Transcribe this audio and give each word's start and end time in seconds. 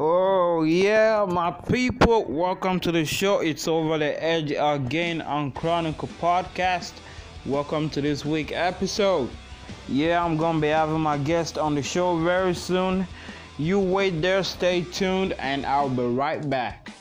Oh 0.00 0.62
yeah, 0.62 1.26
my 1.28 1.50
people, 1.50 2.24
welcome 2.28 2.78
to 2.80 2.92
the 2.92 3.04
show. 3.04 3.40
It's 3.40 3.66
over 3.66 3.98
the 3.98 4.22
edge 4.22 4.52
again 4.56 5.20
on 5.20 5.50
Chronicle 5.50 6.08
Podcast. 6.20 6.92
Welcome 7.44 7.90
to 7.90 8.00
this 8.00 8.24
week 8.24 8.52
episode. 8.52 9.28
Yeah, 9.88 10.24
I'm 10.24 10.36
gonna 10.36 10.60
be 10.60 10.68
having 10.68 11.00
my 11.00 11.18
guest 11.18 11.58
on 11.58 11.74
the 11.74 11.82
show 11.82 12.16
very 12.16 12.54
soon. 12.54 13.08
You 13.58 13.80
wait 13.80 14.22
there, 14.22 14.44
stay 14.44 14.82
tuned, 14.82 15.32
and 15.32 15.66
I'll 15.66 15.88
be 15.88 16.04
right 16.04 16.48
back. 16.48 16.92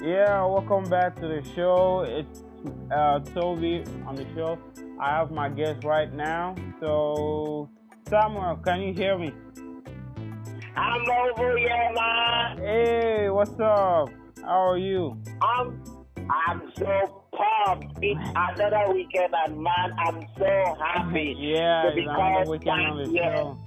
Yeah, 0.00 0.46
welcome 0.46 0.88
back 0.88 1.16
to 1.16 1.26
the 1.26 1.42
show. 1.56 2.02
It's 2.06 2.44
uh, 2.90 3.20
Tobi 3.20 3.86
on 4.06 4.16
the 4.16 4.26
show. 4.34 4.58
I 5.00 5.16
have 5.18 5.30
my 5.30 5.48
guest 5.48 5.84
right 5.84 6.12
now. 6.12 6.54
So, 6.80 7.68
Samuel, 8.08 8.56
can 8.64 8.80
you 8.82 8.92
hear 8.94 9.18
me? 9.18 9.32
I'm 10.76 11.02
over 11.10 11.56
here, 11.56 11.90
man. 11.94 12.58
Hey, 12.58 13.30
what's 13.30 13.58
up? 13.60 14.10
How 14.42 14.68
are 14.70 14.78
you? 14.78 15.18
I'm 15.42 15.82
I'm 16.30 16.72
so 16.76 17.24
pumped. 17.32 17.98
It's 18.02 18.20
another 18.34 18.92
weekend, 18.92 19.34
and 19.46 19.58
man, 19.58 19.92
I'm 19.98 20.20
so 20.38 20.76
happy. 20.80 21.34
Yeah, 21.38 21.82
to 21.82 21.88
it's 21.88 21.96
be 21.96 22.02
another 22.02 22.50
weekend 22.50 22.80
on 22.80 22.96
the 22.98 23.18
show. 23.18 23.65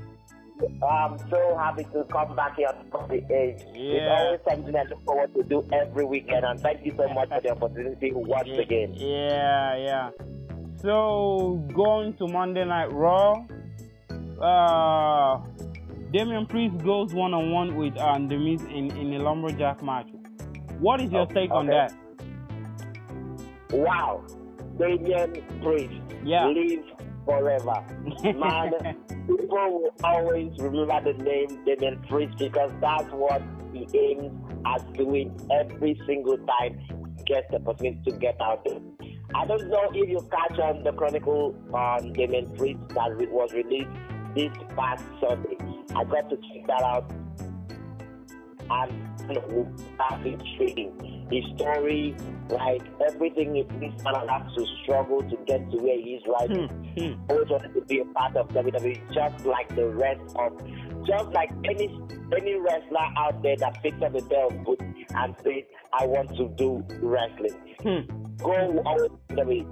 I'm 0.86 1.18
so 1.30 1.58
happy 1.58 1.84
to 1.86 2.04
come 2.12 2.36
back 2.36 2.56
here 2.58 2.70
from 2.92 3.08
the 3.08 3.16
age. 3.34 3.64
It's 3.74 4.10
always 4.10 4.40
something 4.48 4.76
I 4.76 4.84
look 4.84 5.04
forward 5.06 5.34
to 5.36 5.44
do 5.44 5.66
every 5.72 6.06
weekend, 6.06 6.44
and 6.46 6.60
thank 6.60 6.86
you 6.86 6.94
so 6.98 7.08
much 7.14 7.30
for 7.30 7.42
the 7.42 7.50
opportunity 7.52 8.12
once 8.14 8.48
Yeah, 8.48 8.62
again. 8.62 8.94
Yeah, 8.96 9.76
yeah. 9.78 10.10
So 10.82 11.64
going 11.74 12.14
to 12.16 12.28
Monday 12.28 12.66
Night 12.66 12.92
Raw, 12.92 13.46
uh, 14.42 15.42
Damian 16.12 16.46
Priest 16.46 16.78
goes 16.84 17.14
one 17.14 17.34
on 17.34 17.52
one 17.52 17.76
with 17.76 17.96
uh, 17.98 18.18
The 18.18 18.38
Miz 18.38 18.62
in 18.64 18.92
in 18.98 19.14
a 19.14 19.20
lumberjack 19.24 19.82
match. 19.84 20.08
What 20.80 21.02
is 21.02 21.12
your 21.12 21.22
Oh, 21.30 21.34
take 21.34 21.52
on 21.52 21.70
okay. 21.70 21.88
that? 21.88 21.94
Wow, 23.72 24.24
Damian 24.78 25.34
Priest, 25.62 25.94
Yeah. 26.24 26.48
live 26.48 26.84
forever. 27.26 27.86
Man, 28.24 28.72
people 29.28 29.48
will 29.50 29.94
always 30.04 30.52
remember 30.60 31.14
the 31.14 31.24
name 31.24 31.64
Damian 31.66 32.02
Priest 32.10 32.38
because 32.38 32.72
that's 32.82 33.12
what 33.12 33.42
he 33.74 33.88
aims 33.98 34.32
at 34.66 34.94
doing 34.94 35.36
every 35.52 36.00
single 36.06 36.38
time 36.38 36.80
he 36.80 37.24
gets 37.26 37.48
the 37.52 37.58
opportunity 37.58 38.12
to 38.12 38.18
get 38.18 38.40
out 38.42 38.64
there. 38.66 38.80
I 39.36 39.46
don't 39.46 39.70
know 39.70 39.90
if 39.94 40.10
you 40.10 40.28
catch 40.32 40.60
on 40.60 40.84
the 40.84 40.92
Chronicle 40.92 41.56
on 41.74 42.14
Damian 42.14 42.50
Priest 42.58 42.80
that 42.90 43.16
was 43.32 43.54
released 43.54 43.90
this 44.36 44.52
past 44.76 45.04
Sunday. 45.22 45.58
I 45.96 46.04
got 46.04 46.30
to 46.30 46.38
check 46.38 46.68
that 46.68 46.82
out 46.82 47.12
and 48.70 49.10
have 50.00 50.24
been 50.24 50.42
trading 50.58 51.28
his 51.32 51.44
story, 51.56 52.16
like 52.50 52.82
everything 53.08 53.54
this 53.54 54.04
man 54.04 54.28
has 54.28 54.54
to 54.56 54.66
struggle 54.84 55.22
to 55.22 55.38
get 55.46 55.70
to 55.72 55.78
where 55.78 55.98
he 55.98 56.16
is 56.16 56.24
right 56.28 56.50
Hmm, 56.50 56.66
now 56.66 56.68
hmm. 56.98 57.32
always 57.32 57.50
wanted 57.50 57.74
to 57.74 57.82
be 57.82 58.00
a 58.00 58.06
part 58.06 58.36
of 58.36 58.48
WWE, 58.50 59.14
just 59.14 59.46
like 59.46 59.74
the 59.76 59.88
rest 59.88 60.22
of, 60.36 60.58
just 61.06 61.30
like 61.30 61.52
any 61.66 61.88
any 62.36 62.56
wrestler 62.56 63.08
out 63.18 63.42
there 63.44 63.56
that 63.58 63.82
picks 63.84 64.02
up 64.02 64.14
the 64.14 64.22
belt 64.22 64.54
and 65.16 65.36
says, 65.44 65.64
"I 65.94 66.06
want 66.06 66.30
to 66.38 66.50
do 66.58 66.84
wrestling." 67.02 67.76
Hmm. 67.82 68.36
Go 68.38 68.82
always 68.86 69.12
WWE. 69.30 69.68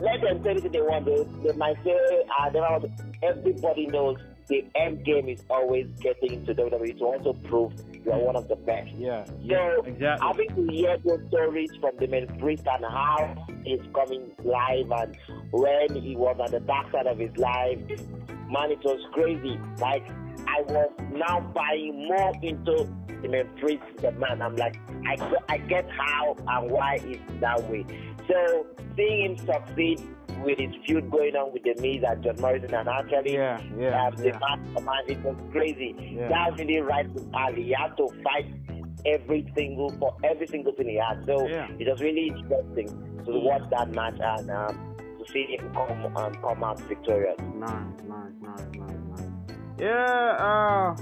Let 0.00 0.20
them 0.20 0.42
say 0.44 0.50
anything 0.50 0.72
they 0.72 0.80
want. 0.80 1.06
They, 1.06 1.24
they 1.48 1.56
might 1.56 1.76
say, 1.84 1.96
"I 2.38 2.50
never." 2.50 2.66
Want. 2.68 2.84
Everybody 3.22 3.86
knows 3.86 4.16
the 4.48 4.64
end 4.74 5.04
game 5.04 5.28
is 5.28 5.42
always 5.50 5.86
getting 6.00 6.32
into 6.32 6.54
WWE 6.54 6.98
to 6.98 7.04
also 7.04 7.32
prove 7.44 7.72
you 8.04 8.12
are 8.12 8.18
one 8.18 8.36
of 8.36 8.48
the 8.48 8.56
best. 8.56 8.90
Yeah, 8.96 9.24
yeah, 9.40 9.76
So, 9.76 9.82
exactly. 9.84 10.26
having 10.26 10.48
to 10.56 10.72
hear 10.72 10.96
those 11.04 11.20
stories 11.28 11.70
from 11.80 11.92
the 11.98 12.06
main 12.06 12.26
priest 12.38 12.64
and 12.66 12.84
how 12.84 13.46
he's 13.64 13.80
coming 13.94 14.30
live 14.44 14.90
and 14.90 15.16
when 15.50 15.94
he 15.94 16.16
was 16.16 16.36
at 16.42 16.50
the 16.52 16.60
dark 16.60 16.90
side 16.92 17.06
of 17.06 17.18
his 17.18 17.36
life, 17.36 17.78
man, 18.50 18.70
it 18.70 18.82
was 18.84 19.00
crazy. 19.12 19.58
Like, 19.78 20.06
I 20.46 20.62
was 20.62 20.90
now 21.12 21.40
buying 21.54 22.06
more 22.08 22.32
into 22.42 22.88
the 23.22 23.28
main 23.28 23.48
priest, 23.60 23.82
the 23.98 24.12
man. 24.12 24.40
I'm 24.42 24.56
like, 24.56 24.76
I, 25.06 25.16
I 25.48 25.58
get 25.58 25.88
how 25.90 26.36
and 26.46 26.70
why 26.70 26.98
it's 27.02 27.22
that 27.40 27.62
way. 27.68 27.84
So, 28.28 28.66
seeing 28.96 29.36
him 29.36 29.46
succeed 29.46 30.00
with 30.44 30.58
his 30.58 30.72
feud 30.86 31.10
going 31.10 31.34
on 31.34 31.52
with 31.52 31.62
the 31.64 31.74
Miz 31.80 32.04
and 32.08 32.22
John 32.22 32.36
Morrison 32.40 32.72
and 32.74 32.88
actually 32.88 33.34
Yeah, 33.34 33.60
yeah, 33.76 34.06
um, 34.06 34.14
the 34.16 34.26
yeah. 34.26 34.38
man, 34.38 34.74
the 34.74 34.80
man, 34.82 35.02
it 35.08 35.18
was 35.24 35.36
crazy. 35.50 35.96
Yeah. 36.16 36.28
That's 36.28 36.58
really 36.60 36.78
right 36.80 37.12
to 37.16 37.28
Ali. 37.34 37.64
He 37.64 37.74
had 37.76 37.96
to 37.96 38.08
fight 38.22 38.46
every 39.06 39.50
single 39.56 39.90
for 39.98 40.16
every 40.24 40.46
single 40.46 40.72
thing 40.74 40.88
he 40.90 40.96
had. 40.96 41.24
So 41.26 41.48
Yeah. 41.48 41.68
it 41.78 41.88
was 41.88 42.00
really 42.00 42.28
interesting 42.28 42.86
to 43.24 43.32
watch 43.40 43.62
that 43.70 43.90
match 43.90 44.18
and 44.20 44.50
um, 44.50 44.94
to 45.18 45.32
see 45.32 45.56
him 45.58 45.72
come 45.74 46.16
um, 46.16 46.34
come 46.34 46.62
out 46.62 46.78
victorious. 46.82 47.36
Nice, 47.56 47.70
nice, 48.06 48.32
nice, 48.40 48.60
nice. 48.78 48.97
Yeah, 49.78 49.94
uh, 49.94 50.96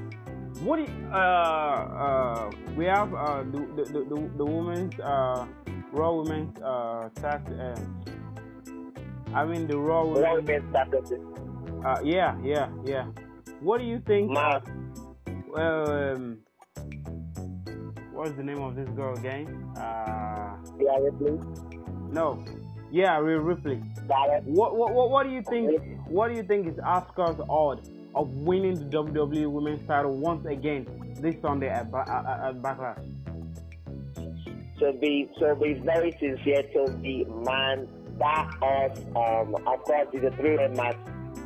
what 0.61 0.77
do 0.77 0.83
you, 0.83 1.09
uh, 1.11 1.17
uh, 1.17 2.51
we 2.77 2.85
have, 2.85 3.15
uh, 3.15 3.43
the, 3.45 3.67
the, 3.75 3.85
the, 4.05 4.31
the, 4.37 4.45
women's, 4.45 5.01
uh, 5.01 5.47
Raw 5.93 6.17
Women's, 6.17 6.61
uh, 6.61 7.09
tag, 7.15 7.41
uh, 7.59 7.75
I 9.35 9.47
mean, 9.47 9.67
the 9.67 9.79
Raw 9.79 10.05
But 10.13 10.25
all 10.25 10.35
Women's, 10.37 10.63
men 10.63 10.71
started 10.71 11.21
uh, 11.87 12.01
yeah, 12.05 12.37
yeah, 12.43 12.69
yeah. 12.85 13.07
What 13.61 13.79
do 13.79 13.85
you 13.85 14.01
think, 14.07 14.37
uh, 14.37 14.61
um, 15.57 16.39
what's 18.13 18.33
the 18.33 18.43
name 18.43 18.59
of 18.61 18.77
this 18.77 18.89
girl 18.91 19.17
again? 19.17 19.47
Uh, 19.77 20.57
Yeah, 20.79 20.99
Ripley. 21.01 21.39
no, 22.11 22.45
yeah, 22.91 23.17
Ripley. 23.19 23.77
What, 24.45 24.77
what, 24.77 24.93
what, 24.93 25.11
what 25.11 25.27
do 25.27 25.33
you 25.33 25.43
think? 25.49 25.81
What 26.09 26.29
do 26.29 26.35
you 26.35 26.43
think 26.43 26.67
is 26.67 26.75
Asuka's 26.75 27.41
odds 27.49 27.91
of 28.17 28.29
winning 28.31 28.75
the 28.75 28.97
WWE 28.97 29.51
Women's 29.51 29.87
title 29.87 30.17
once 30.17 30.45
again 30.47 31.15
this 31.21 31.37
Sunday 31.41 31.69
at, 31.69 31.91
Ba- 31.91 32.05
at, 32.09 32.49
at 32.49 32.63
Backlash? 32.63 33.13
to 34.79 34.93
be 35.01 35.29
to 35.39 35.55
be 35.57 35.75
very 35.85 36.13
sincere 36.21 36.63
to 36.75 36.93
be 37.01 37.25
man 37.47 37.89
that 38.19 38.51
us 38.63 38.99
um 39.17 39.55
of 39.67 39.83
course 39.85 40.09
it's 40.13 40.25
a 40.25 40.37
three 40.37 40.57
way 40.57 40.69
match. 40.69 40.97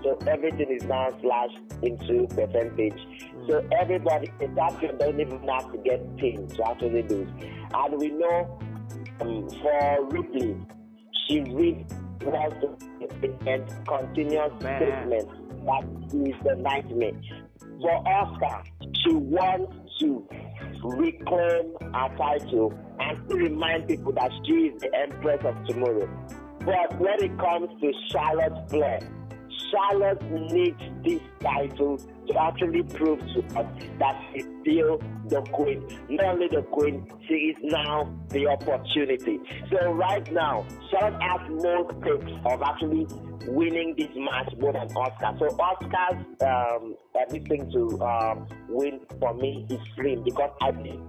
So 0.02 0.18
everything 0.26 0.70
is 0.70 0.82
now 0.84 1.08
slashed 1.20 1.58
into 1.82 2.26
percentage. 2.28 2.98
So 3.48 3.64
everybody 3.80 4.32
the 4.38 4.46
champion 4.46 4.98
doesn't 4.98 5.20
even 5.20 5.46
have 5.48 5.70
to 5.72 5.78
get 5.78 6.16
paid 6.16 6.48
to 6.50 6.68
actually 6.68 7.02
lose 7.02 7.28
and 7.72 7.98
we 7.98 8.08
know 8.08 8.58
um, 9.20 9.48
for 9.62 10.06
Ripley 10.10 10.56
she 11.28 11.40
really 11.40 11.86
wants 12.22 12.56
to 12.60 12.90
and 13.46 13.86
continuous 13.86 14.52
Man. 14.62 14.82
statement 14.82 15.39
that 15.64 15.84
is 16.14 16.34
the 16.44 16.56
nightmare 16.56 17.12
for 17.80 18.04
Asuka, 18.04 18.62
she 19.04 19.14
wants 19.14 19.72
to 20.00 20.26
reclaim 20.82 21.74
her 21.80 22.16
title 22.16 22.72
and 22.98 23.28
to 23.28 23.36
remind 23.36 23.88
people 23.88 24.12
that 24.12 24.30
she 24.44 24.52
is 24.52 24.80
the 24.80 24.90
Empress 24.94 25.40
of 25.44 25.66
tomorrow. 25.66 26.08
But 26.60 26.98
when 26.98 27.22
it 27.22 27.38
comes 27.38 27.68
to 27.80 27.92
Charlotte 28.10 28.68
Flair, 28.68 29.00
Charlotte 29.70 30.22
needs 30.52 30.80
this 31.04 31.20
title 31.40 31.96
to 31.96 32.40
actually 32.40 32.82
prove 32.82 33.20
to 33.20 33.40
us 33.58 33.66
that 33.98 34.20
she's 34.32 34.46
still 34.62 35.00
the 35.26 35.40
queen. 35.52 35.86
Not 36.08 36.34
only 36.34 36.48
the 36.48 36.62
queen, 36.62 37.06
she 37.28 37.34
is 37.34 37.56
now 37.62 38.12
the 38.28 38.48
opportunity. 38.48 39.38
So 39.70 39.92
right 39.92 40.30
now, 40.32 40.66
Charlotte 40.90 41.22
has 41.22 41.50
more 41.50 41.88
stakes 42.02 42.32
of 42.46 42.62
actually 42.62 43.06
winning 43.46 43.94
this 43.96 44.08
match 44.14 44.52
more 44.58 44.72
than 44.72 44.88
Asuka. 44.88 45.38
So 45.38 45.48
Asuka's 45.56 46.24
um, 46.42 46.96
uh, 47.14 47.24
this 47.30 47.42
thing 47.48 47.70
to 47.72 48.02
um, 48.02 48.46
win 48.68 49.00
for 49.18 49.34
me 49.34 49.66
is 49.70 49.78
slim 49.94 50.22
because 50.22 50.50
I 50.60 50.72
think 50.72 51.00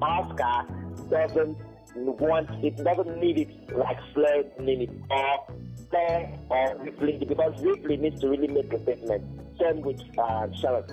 Asuka 0.00 1.10
doesn't 1.10 1.56
want 1.96 2.48
it, 2.64 2.76
doesn't 2.76 3.18
need 3.18 3.38
it 3.38 3.76
like 3.76 3.98
Flair 4.14 4.44
need 4.60 4.82
it 4.82 4.90
or 5.10 5.54
Flair 5.90 6.34
or 6.50 6.78
Ripley 6.84 7.24
because 7.26 7.60
Ripley 7.62 7.96
needs 7.96 8.20
to 8.20 8.28
really 8.28 8.48
make 8.48 8.72
a 8.72 8.82
statement. 8.82 9.24
Same 9.60 9.80
with 9.80 10.00
uh, 10.18 10.46
Charlotte. 10.60 10.90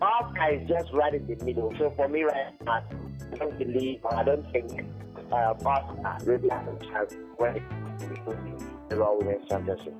Asuka 0.00 0.62
is 0.62 0.68
just 0.68 0.92
right 0.92 1.14
in 1.14 1.26
the 1.26 1.44
middle. 1.44 1.72
So 1.78 1.92
for 1.96 2.08
me 2.08 2.22
right 2.22 2.54
now, 2.64 2.82
I 3.32 3.36
don't 3.36 3.58
believe, 3.58 4.04
I 4.06 4.24
don't 4.24 4.50
think 4.52 4.86
uh, 5.32 5.54
Asuka 5.54 6.26
really 6.26 6.48
has 6.48 6.66
a 6.68 6.84
chance 6.84 7.14
when 7.36 7.56
it 7.56 7.68
comes 7.68 8.02
to 8.02 8.96
the 8.96 9.16
Women's 9.18 9.48
Championship 9.48 9.94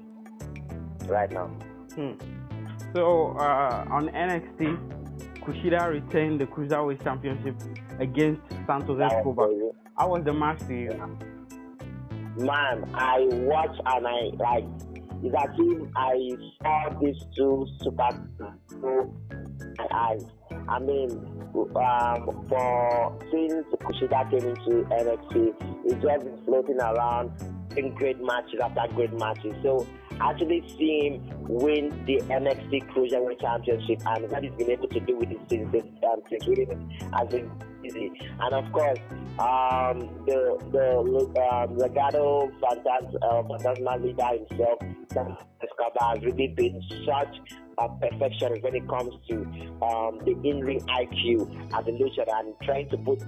right 1.07 1.31
now. 1.31 1.47
Hmm. 1.95 2.13
So 2.95 3.37
uh, 3.39 3.87
on 3.91 4.09
NXT, 4.09 5.41
Kushida 5.41 5.89
retained 5.89 6.41
the 6.41 6.47
Cruiserweight 6.47 7.03
Championship 7.03 7.57
against 7.99 8.43
Santos 8.67 9.01
Escobar. 9.01 9.49
How 9.97 10.09
was 10.09 10.25
the 10.25 10.33
match 10.33 10.61
to 10.67 10.75
you? 10.75 11.19
man, 12.37 12.91
I 12.95 13.27
watch 13.31 13.77
and 13.85 14.07
I 14.07 14.31
like. 14.39 14.65
It's 15.23 15.35
as 15.37 15.51
if 15.59 15.89
I 15.97 16.31
saw 16.63 16.99
these 17.01 17.23
two 17.37 17.67
superstars 17.83 18.59
through 18.71 19.15
my 19.79 19.87
eyes. 19.93 20.25
I 20.69 20.79
mean, 20.79 21.11
um, 21.55 22.47
for 22.49 23.19
since 23.31 23.67
Kushida 23.83 24.31
came 24.31 24.49
into 24.49 24.87
NXT, 24.89 25.55
it's 25.85 26.03
just 26.03 26.25
been 26.25 26.39
floating 26.45 26.81
around 26.81 27.33
in 27.77 27.95
great 27.95 28.23
matches 28.23 28.61
after 28.63 28.93
great 28.95 29.13
matches. 29.19 29.55
So 29.63 29.87
actually 30.21 30.63
see 30.79 31.09
him 31.09 31.47
win 31.49 32.05
the 32.07 32.19
NXT 32.29 32.89
Cruiserweight 32.91 33.41
Championship, 33.41 34.01
and 34.07 34.31
what 34.31 34.43
he's 34.43 34.53
been 34.55 34.71
able 34.71 34.89
to 34.89 35.01
do 35.01 35.17
with 35.17 35.31
it 35.31 35.41
since 35.49 35.69
um, 35.75 36.21
since 36.29 36.47
winning 36.47 37.01
has 37.13 37.29
been 37.29 37.51
easy. 37.85 38.13
And 38.41 38.55
of 38.55 38.73
course, 38.73 38.99
um, 39.39 40.25
the 40.27 40.59
the 40.73 40.99
um, 40.99 41.77
Legado 41.77 42.51
Fantas, 42.61 43.15
uh, 43.23 43.43
Fantasma 43.43 44.03
leader 44.03 44.45
himself, 44.47 44.79
Escobar, 45.63 46.15
has 46.15 46.25
really 46.25 46.49
been 46.49 46.81
such 47.07 47.37
a 47.79 47.89
perfectionist 47.89 48.63
when 48.63 48.75
it 48.75 48.89
comes 48.89 49.15
to 49.29 49.37
um, 49.83 50.21
the 50.25 50.37
in-ring 50.45 50.81
IQ 50.81 51.49
as 51.73 51.87
a 51.87 51.91
luchador 51.91 52.39
and 52.41 52.55
trying 52.63 52.89
to 52.91 52.99
put 52.99 53.21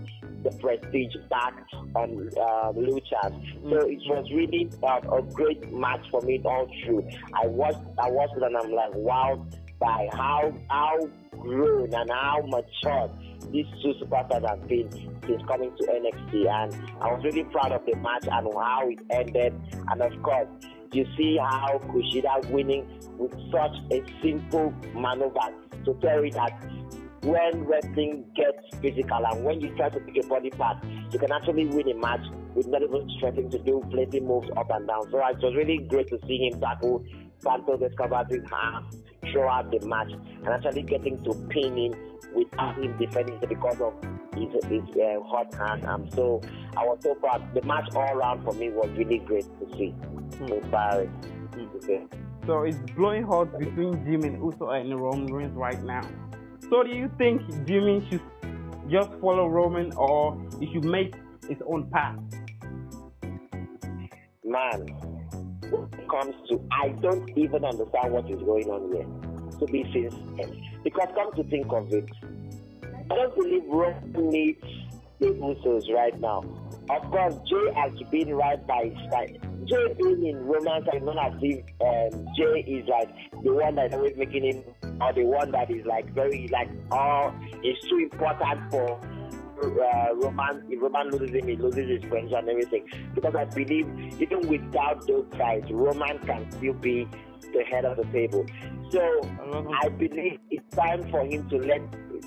the 0.43 0.51
prestige 0.61 1.15
back 1.31 1.55
on 1.95 2.29
uh, 2.37 2.73
luchas. 2.73 3.33
So 3.63 3.89
it 3.89 3.99
was 4.07 4.31
really 4.35 4.71
uh, 4.83 5.17
a 5.17 5.23
great 5.23 5.73
match 5.73 6.05
for 6.11 6.21
me 6.23 6.41
all 6.45 6.69
through. 6.85 7.09
I 7.33 7.47
watched, 7.47 7.79
I 7.99 8.11
watched 8.11 8.37
it 8.37 8.43
and 8.43 8.57
I'm 8.57 8.73
like, 8.73 8.95
wow, 8.95 9.47
by 9.81 10.09
how 10.13 10.53
how 10.69 10.99
grown 11.39 11.93
and 11.93 12.11
how 12.11 12.43
mature 12.47 13.11
these 13.51 13.67
two 13.83 13.95
superstars 14.03 14.49
have 14.49 14.67
been 14.69 14.91
since 15.27 15.43
coming 15.47 15.75
to 15.77 15.85
NXT. 15.85 16.49
And 16.49 16.75
I 17.01 17.13
was 17.13 17.23
really 17.25 17.45
proud 17.45 17.73
of 17.73 17.85
the 17.87 17.97
match 17.97 18.27
and 18.31 18.49
how 18.55 18.89
it 18.89 18.99
ended. 19.11 19.55
And 19.89 20.03
of 20.03 20.23
course, 20.23 20.49
you 20.93 21.07
see 21.17 21.39
how 21.39 21.81
Kushida 21.85 22.51
winning 22.51 22.87
with 23.19 23.33
such 23.51 23.77
a 23.91 24.03
simple 24.23 24.75
maneuver 24.95 25.55
to 25.85 25.95
tell 26.01 26.23
it 26.23 26.35
that 26.35 26.63
when 27.23 27.65
wrestling 27.65 28.25
gets 28.35 28.77
physical 28.81 29.25
and 29.25 29.45
when 29.45 29.61
you 29.61 29.75
try 29.77 29.89
to 29.89 30.01
pick 30.01 30.25
a 30.25 30.27
body 30.27 30.51
part, 30.51 30.85
you 31.11 31.19
can 31.19 31.33
actually 31.33 31.67
win 31.67 31.89
a 31.89 31.95
match 31.95 32.25
with 32.55 32.67
not 32.67 32.83
even 32.83 33.09
stretching 33.17 33.49
to 33.51 33.59
do 33.61 33.83
plenty 33.91 34.21
moves 34.21 34.49
up 34.57 34.71
and 34.71 34.87
down. 34.87 35.03
So 35.11 35.19
it 35.19 35.39
was 35.39 35.55
really 35.57 35.79
great 35.79 36.09
to 36.09 36.19
see 36.27 36.49
him 36.49 36.61
tackle 36.61 37.05
Santos 37.43 37.81
Escobar's 37.81 38.39
arm 38.53 38.89
throughout 39.31 39.67
uh, 39.67 39.79
the 39.79 39.87
match 39.87 40.11
and 40.13 40.49
actually 40.49 40.83
getting 40.83 41.23
to 41.25 41.35
pin 41.49 41.77
him 41.77 41.95
without 42.35 42.77
him 42.77 42.97
defending 42.99 43.39
because 43.49 43.81
of 43.81 43.95
his, 44.35 44.53
his 44.65 44.83
uh, 44.97 45.21
hot 45.23 45.53
hand. 45.55 45.85
Um, 45.85 46.09
so 46.11 46.41
I 46.77 46.85
was 46.85 46.99
so 47.03 47.15
proud. 47.15 47.55
The 47.55 47.63
match 47.63 47.89
all 47.95 48.17
around 48.17 48.45
for 48.45 48.53
me 48.55 48.71
was 48.71 48.91
really 48.97 49.19
great 49.19 49.45
to 49.61 49.77
see. 49.77 49.91
Hmm. 49.91 50.53
Inspiring. 50.53 51.09
Hmm. 51.09 52.07
So 52.47 52.63
it's 52.63 52.79
blowing 52.97 53.23
hot 53.23 53.59
between 53.59 54.05
Jimmy 54.05 54.37
Uso 54.39 54.71
and 54.71 54.99
Roman 54.99 55.33
Reigns 55.33 55.55
right 55.55 55.83
now. 55.85 56.03
So 56.69 56.83
do 56.83 56.91
you 56.91 57.11
think 57.19 57.43
Jimmy 57.67 58.07
should 58.11 58.23
just 58.91 59.11
follow 59.21 59.47
Roman 59.47 59.93
or 59.93 60.41
he 60.59 60.73
should 60.73 60.85
make 60.85 61.15
his 61.49 61.59
own 61.67 61.89
path? 61.91 62.19
Man, 64.45 64.87
when 65.71 65.85
it 65.85 66.09
comes 66.09 66.35
to, 66.49 66.61
I 66.73 66.89
don't 67.01 67.29
even 67.37 67.65
understand 67.65 68.13
what 68.13 68.29
is 68.31 68.41
going 68.43 68.69
on 68.71 68.93
here, 68.93 69.59
to 69.59 69.67
be 69.73 69.85
sincere. 69.93 70.72
Because 70.85 71.09
come 71.15 71.33
to 71.35 71.45
think 71.45 71.73
of 71.73 71.93
it, 71.93 72.09
I 73.11 73.15
don't 73.15 73.35
believe 73.35 73.63
Roman 73.69 74.31
needs 74.31 74.63
the 75.21 75.27
Usos 75.27 75.93
right 75.95 76.19
now. 76.21 76.43
Of 76.91 77.11
course, 77.11 77.35
Jey 77.49 77.73
has 77.75 77.93
been 78.11 78.35
right 78.35 78.67
by 78.67 78.85
his 78.85 79.11
side. 79.11 79.39
Jey 79.67 79.95
being 79.97 80.27
in 80.27 80.45
romance, 80.45 80.87
I 80.93 80.99
not 80.99 81.35
as 81.35 81.39
if 81.41 81.65
um, 81.81 82.27
Jey 82.37 82.65
is 82.67 82.89
like 82.89 83.09
the 83.45 83.53
one 83.53 83.77
that's 83.77 83.95
always 83.95 84.17
making 84.17 84.45
him, 84.45 84.65
or 85.01 85.13
the 85.13 85.25
one 85.25 85.53
that 85.53 85.71
is 85.71 85.87
like 85.87 86.13
very 86.13 86.49
like, 86.49 86.69
oh, 86.91 87.33
it's 87.63 87.89
too 87.89 87.99
important 87.99 88.71
for 88.71 89.01
uh, 89.63 90.15
Roman, 90.17 90.65
if 90.69 90.83
Roman 90.83 91.11
loses 91.11 91.35
him, 91.35 91.47
he 91.47 91.57
loses 91.57 91.89
his 91.89 92.11
friends 92.11 92.33
and 92.33 92.49
everything. 92.49 92.85
Because 93.15 93.35
I 93.37 93.45
believe 93.45 93.87
even 94.21 94.49
without 94.49 95.07
those 95.07 95.27
guys, 95.39 95.63
Roman 95.71 96.19
can 96.21 96.51
still 96.53 96.75
be 96.75 97.07
the 97.53 97.63
head 97.71 97.85
of 97.85 97.97
the 97.97 98.05
table. 98.05 98.45
So 98.91 99.01
I 99.83 99.89
believe 99.89 100.39
it's 100.51 100.52
time 100.73 101.09
for 101.11 101.25
him 101.25 101.49
to 101.51 101.57
let 101.59 101.81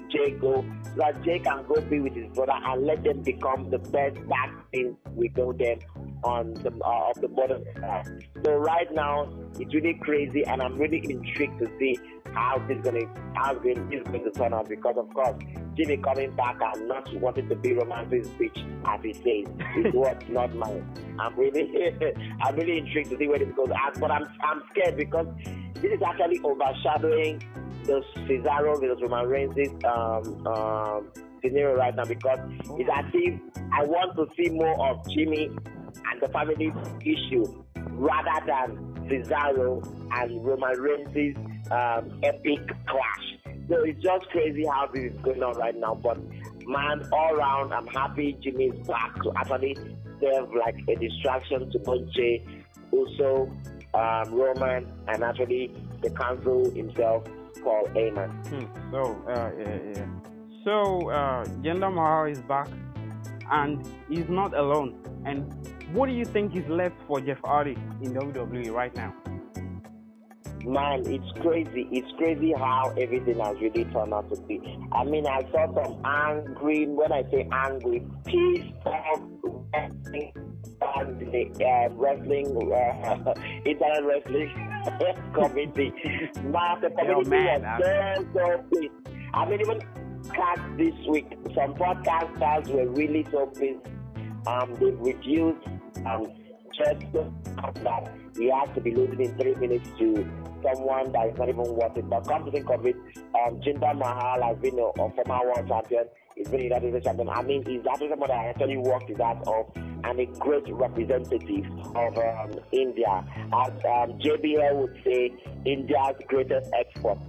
Jey 0.09 0.31
go 0.31 0.63
so 0.83 0.91
that 0.97 1.21
Jey 1.23 1.39
can 1.39 1.65
go 1.67 1.81
be 1.81 1.99
with 1.99 2.13
his 2.13 2.31
brother 2.33 2.53
and 2.53 2.85
let 2.85 3.03
them 3.03 3.21
become 3.21 3.69
the 3.69 3.79
best 3.79 4.15
back 4.27 4.51
team 4.71 4.97
we 5.15 5.29
know 5.35 5.51
them 5.53 5.79
on 6.23 6.53
the 6.55 6.71
uh, 6.83 7.09
of 7.09 7.21
the 7.21 7.27
bottom. 7.27 7.63
So 8.43 8.53
right 8.53 8.91
now 8.93 9.29
it's 9.59 9.73
really 9.73 9.97
crazy, 10.01 10.43
and 10.45 10.61
I'm 10.61 10.75
really 10.77 11.03
intrigued 11.09 11.59
to 11.59 11.71
see 11.79 11.97
how 12.33 12.61
this 12.67 12.77
gonna 12.83 13.05
how 13.35 13.53
this 13.53 13.77
is 13.91 14.03
going 14.03 14.23
to 14.23 14.31
turn 14.31 14.53
out 14.53 14.67
because 14.67 14.95
of 14.97 15.13
course 15.13 15.41
Jimmy 15.75 15.97
coming 15.97 16.31
back 16.31 16.57
and 16.61 16.87
not 16.87 17.13
wanting 17.15 17.47
to 17.49 17.55
be 17.55 17.73
romantic 17.73 18.25
speech 18.25 18.57
as 18.85 18.99
he 19.03 19.13
says 19.13 19.85
is 19.85 19.93
what 19.93 20.27
not 20.29 20.53
mine. 20.55 20.85
I'm 21.19 21.35
really 21.37 21.69
I'm 22.41 22.55
really 22.55 22.79
intrigued 22.79 23.11
to 23.11 23.17
see 23.17 23.27
where 23.27 23.39
this 23.39 23.53
goes. 23.55 23.69
But 23.99 24.11
I'm 24.11 24.25
I'm 24.43 24.61
scared 24.71 24.97
because 24.97 25.27
this 25.75 25.93
is 25.93 26.01
actually 26.01 26.41
overshadowing 26.43 27.41
the 27.85 28.03
Cesaro 28.27 28.79
versus 28.79 29.01
Roman 29.01 29.27
Reigns 29.27 29.55
um, 29.85 30.47
um, 30.47 31.11
scenario 31.43 31.75
right 31.75 31.95
now 31.95 32.05
because 32.05 32.39
it's 32.77 32.89
as 32.93 33.05
if 33.13 33.39
I 33.73 33.83
want 33.83 34.15
to 34.17 34.27
see 34.35 34.49
more 34.49 34.89
of 34.89 35.07
Jimmy 35.09 35.47
and 35.47 36.21
the 36.21 36.29
family 36.29 36.73
issue 37.01 37.63
rather 37.91 38.45
than 38.45 38.77
Cesaro 39.09 39.85
and 40.13 40.45
Roman 40.45 40.79
Reigns' 40.79 41.37
um, 41.71 42.19
epic 42.23 42.67
clash. 42.87 43.55
So 43.69 43.81
it's 43.83 44.01
just 44.01 44.25
crazy 44.27 44.65
how 44.65 44.87
this 44.93 45.11
is 45.13 45.19
going 45.21 45.41
on 45.41 45.57
right 45.57 45.75
now. 45.75 45.95
But 45.95 46.19
man, 46.67 47.07
all 47.11 47.35
around, 47.35 47.73
I'm 47.73 47.87
happy 47.87 48.37
Jimmy's 48.41 48.75
back 48.87 49.15
to 49.23 49.31
actually 49.37 49.75
serve 50.21 50.49
like 50.53 50.75
a 50.87 50.95
distraction 50.95 51.71
to 51.71 51.79
both 51.79 52.07
also 52.91 53.51
um, 53.93 54.33
Roman, 54.33 54.91
and 55.07 55.23
actually 55.23 55.71
the 56.01 56.09
council 56.11 56.69
himself, 56.71 57.23
Paul 57.63 57.87
Heyman. 57.95 58.31
Hmm. 58.47 58.91
So, 58.91 59.23
uh, 59.27 59.51
yeah, 59.57 59.79
yeah. 59.95 60.05
So, 60.63 61.09
uh, 61.09 61.45
Jinder 61.61 61.93
Mahal 61.93 62.25
is 62.25 62.41
back, 62.41 62.67
and 63.51 63.87
he's 64.09 64.29
not 64.29 64.55
alone. 64.55 64.99
And 65.25 65.53
what 65.93 66.07
do 66.07 66.13
you 66.13 66.25
think 66.25 66.55
is 66.55 66.67
left 66.67 66.95
for 67.07 67.21
Jeff 67.21 67.39
Hardy 67.43 67.77
in 68.01 68.13
WWE 68.13 68.71
right 68.71 68.95
now? 68.95 69.13
man, 70.65 71.03
it's 71.05 71.31
crazy. 71.41 71.87
It's 71.91 72.11
crazy 72.17 72.53
how 72.57 72.93
everything 72.97 73.39
has 73.39 73.55
really 73.61 73.85
turned 73.85 74.13
out 74.13 74.29
to 74.33 74.41
be. 74.41 74.59
I 74.91 75.03
mean, 75.03 75.27
I 75.27 75.41
saw 75.51 75.73
some 75.73 76.01
angry, 76.03 76.87
when 76.87 77.11
I 77.11 77.23
say 77.31 77.47
angry, 77.51 78.05
pissed 78.25 78.85
off 78.85 79.21
wrestling, 79.73 80.33
uh, 80.81 81.89
wrestling, 81.93 82.73
uh, 82.73 83.33
internet 83.65 84.05
wrestling 84.05 84.74
committee. 85.33 85.93
Man, 86.43 86.81
the 86.81 86.89
committee 86.89 87.29
man, 87.29 87.61
was 87.61 88.25
so, 88.33 88.63
so. 88.73 88.89
I 89.33 89.49
mean, 89.49 89.61
even 89.61 89.81
cast 90.33 90.61
this 90.77 90.93
week, 91.09 91.27
some 91.55 91.73
podcasters 91.75 92.67
were 92.69 92.87
really 92.89 93.25
so 93.31 93.47
pissed. 93.47 93.85
Um, 94.47 94.73
they've 94.79 94.99
reduced 94.99 95.67
um, 96.05 96.25
just 96.77 97.11
that 97.13 98.11
he 98.37 98.51
has 98.51 98.69
to 98.75 98.81
be 98.81 98.93
losing 98.93 99.21
in 99.21 99.37
three 99.37 99.55
minutes 99.55 99.89
to 99.99 100.29
someone 100.65 101.11
that 101.11 101.27
is 101.27 101.37
not 101.37 101.49
even 101.49 101.75
worth 101.75 101.97
it. 101.97 102.09
But 102.09 102.27
come 102.27 102.45
to 102.45 102.51
think 102.51 102.69
of 102.69 102.85
it, 102.85 102.95
um, 103.15 103.61
Jinder 103.61 103.97
Mahal 103.97 104.41
has 104.41 104.57
been 104.57 104.79
a, 104.79 104.87
a 105.01 105.09
former 105.11 105.45
world 105.45 105.67
champion. 105.67 106.05
He's 106.35 106.49
been 106.49 106.61
United 106.61 107.03
champion. 107.03 107.29
I 107.29 107.41
mean, 107.43 107.63
he's 107.65 107.81
actually 107.89 108.09
someone 108.09 108.29
that 108.29 108.45
actually 108.45 108.77
worked 108.77 109.09
his 109.09 109.19
ass 109.19 109.45
off 109.47 109.67
and 109.75 110.19
a 110.19 110.25
great 110.37 110.63
representative 110.67 111.65
of 111.95 112.17
um, 112.17 112.51
India. 112.71 113.25
As 113.53 113.71
um, 113.71 114.19
JBL 114.19 114.75
would 114.75 115.01
say, 115.03 115.33
India's 115.65 116.15
greatest 116.27 116.71
export. 116.73 117.19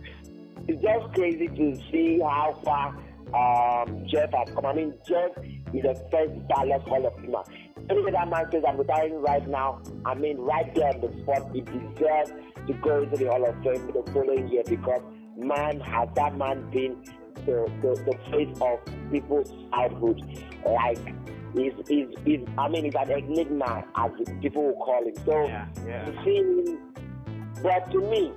It's 0.68 0.82
just 0.82 1.14
crazy 1.14 1.46
to 1.46 1.80
see 1.92 2.18
how 2.20 2.58
far 2.64 2.96
um, 3.34 4.06
Jeff 4.06 4.32
has 4.32 4.48
come. 4.54 4.66
I 4.66 4.72
mean, 4.72 4.94
Jeff 5.06 5.30
is 5.74 5.84
a 5.84 5.94
first 6.10 6.48
ballot 6.48 6.82
Hall 6.82 7.06
of 7.06 7.14
Famer. 7.14 7.44
Anything 7.88 8.12
that 8.12 8.28
man 8.28 8.46
says 8.50 8.64
I'm 8.66 8.76
retiring 8.76 9.20
right 9.20 9.46
now, 9.48 9.80
I 10.04 10.14
mean, 10.14 10.38
right 10.38 10.74
there 10.74 10.88
on 10.88 11.00
the 11.00 11.12
spot, 11.22 11.50
he 11.52 11.60
deserves 11.60 12.32
to 12.66 12.72
go 12.82 13.02
into 13.02 13.16
the 13.16 13.26
Hall 13.26 13.46
of 13.46 13.54
Fame 13.62 13.86
the 13.92 14.02
following 14.12 14.48
year 14.48 14.62
because 14.66 15.02
man 15.36 15.80
has 15.80 16.08
that 16.16 16.36
man 16.36 16.68
been 16.70 16.96
the, 17.44 17.70
the, 17.82 17.94
the 18.04 18.18
face 18.30 18.56
of 18.60 18.80
people's 19.10 19.52
childhood. 19.70 20.22
Like 20.64 20.98
he's, 21.54 21.72
he's, 21.88 22.08
he's 22.24 22.40
I 22.58 22.68
mean 22.68 22.84
he's 22.84 22.94
an 22.94 23.10
enigma 23.10 23.84
as 23.96 24.10
people 24.40 24.64
will 24.64 24.84
call 24.84 25.04
him. 25.06 25.14
So 25.24 25.46
yeah, 25.46 25.68
yeah. 25.86 26.24
seeing 26.24 26.66
him 26.66 26.96
but 27.62 27.90
to 27.90 28.00
me, 28.00 28.32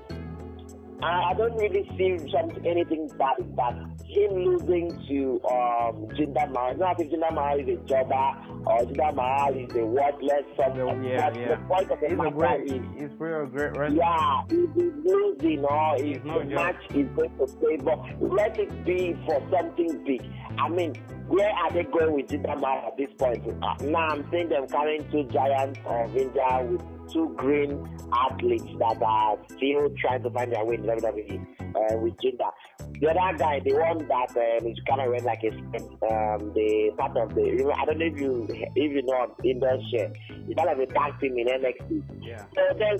I, 1.01 1.31
I 1.31 1.33
don't 1.33 1.55
really 1.55 1.89
see 1.97 2.17
something, 2.31 2.65
anything 2.67 3.09
bad 3.17 3.39
in 3.39 3.55
that. 3.55 3.73
Him 4.05 4.33
losing 4.43 4.89
to 5.07 5.39
um, 5.49 6.07
Jinder 6.17 6.51
Mahal, 6.51 6.71
it's 6.71 6.79
not 6.79 6.99
if 6.99 7.09
Jinder 7.11 7.33
Mahal 7.33 7.59
is 7.59 7.69
a 7.69 7.75
jobber 7.87 8.65
or 8.65 8.79
Jinder 8.79 9.15
Mahal 9.15 9.53
is 9.55 9.75
a 9.75 9.85
worthless 9.85 10.45
something. 10.57 11.03
Yeah, 11.03 11.29
yeah. 11.35 11.55
The 11.55 11.61
point 11.67 11.91
of 11.91 11.99
the 12.01 12.09
He's 12.09 12.19
a 12.19 12.31
great, 12.31 12.63
is, 12.65 12.81
he's 12.97 13.05
a 13.05 13.47
great 13.47 13.77
wrestler. 13.77 13.89
yeah, 13.95 14.41
if 14.49 14.73
he's 14.73 14.93
losing 15.05 15.63
or 15.63 15.95
if 15.97 16.23
no 16.25 16.39
the 16.39 16.45
joke. 16.45 16.53
match 16.53 16.81
is 16.95 17.07
going 17.15 17.37
to 17.37 17.47
favor, 17.47 17.95
let 18.19 18.59
it 18.59 18.85
be 18.85 19.15
for 19.25 19.41
something 19.51 20.03
big. 20.05 20.21
I 20.57 20.67
mean, 20.69 20.95
where 21.27 21.49
are 21.51 21.71
they 21.71 21.83
going 21.83 22.13
with 22.15 22.27
Jinder 22.27 22.59
Mahal 22.59 22.87
at 22.87 22.97
this 22.97 23.09
point? 23.17 23.45
Uh, 23.47 23.75
now 23.85 24.07
I'm 24.09 24.27
seeing 24.31 24.49
them 24.49 24.67
carrying 24.67 25.09
two 25.11 25.23
giants 25.31 25.79
of 25.85 26.17
India 26.17 26.59
with 26.63 26.81
two 27.11 27.33
green 27.37 27.87
athletes 28.13 28.65
that 28.79 29.01
are 29.01 29.37
still 29.55 29.89
trying 29.99 30.23
to 30.23 30.29
find 30.29 30.51
their 30.51 30.65
way 30.65 30.75
in 30.75 30.83
WWE 30.83 31.45
uh, 31.75 31.97
with 31.97 32.15
Jinder. 32.17 32.51
The 32.99 33.07
other 33.09 33.37
guy, 33.37 33.59
the 33.63 33.73
one 33.73 34.07
that 34.07 34.35
um, 34.35 34.67
is 34.67 34.77
kind 34.87 35.01
of 35.01 35.09
red 35.09 35.23
like 35.23 35.41
a 35.43 35.49
um, 35.49 36.51
the 36.53 36.91
part 36.97 37.15
of 37.15 37.33
the, 37.33 37.73
I 37.77 37.85
don't 37.85 37.99
know 37.99 38.05
if 38.05 38.19
you 38.19 38.45
if 38.49 38.91
you 38.91 39.01
know 39.03 39.35
Indus 39.43 39.81
Sher, 39.91 40.11
it's 40.29 40.55
kind 40.57 40.69
of 40.69 40.79
a 40.79 40.85
tag 40.87 41.19
team 41.21 41.37
in 41.37 41.47
NXT. 41.47 42.03
Yeah. 42.21 42.43
So 42.55 42.77
then 42.77 42.97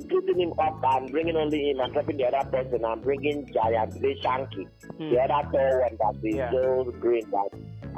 splitting 0.00 0.40
him 0.40 0.52
up 0.58 0.80
and 0.84 1.10
bringing 1.10 1.36
only 1.36 1.70
him 1.70 1.80
and 1.80 1.92
dropping 1.92 2.16
the 2.16 2.24
other 2.24 2.48
person 2.50 2.84
and 2.84 3.02
bringing 3.02 3.50
Giant 3.52 4.00
Lee 4.02 4.20
Shanky, 4.24 4.66
the 4.98 5.18
other 5.18 5.48
tall 5.50 5.80
one 5.80 5.96
that 6.00 6.26
is 6.26 6.34
Hmm. 6.34 6.36
Yeah. 6.38 6.50
so 6.52 6.92
green 7.00 7.30
that 7.30 7.48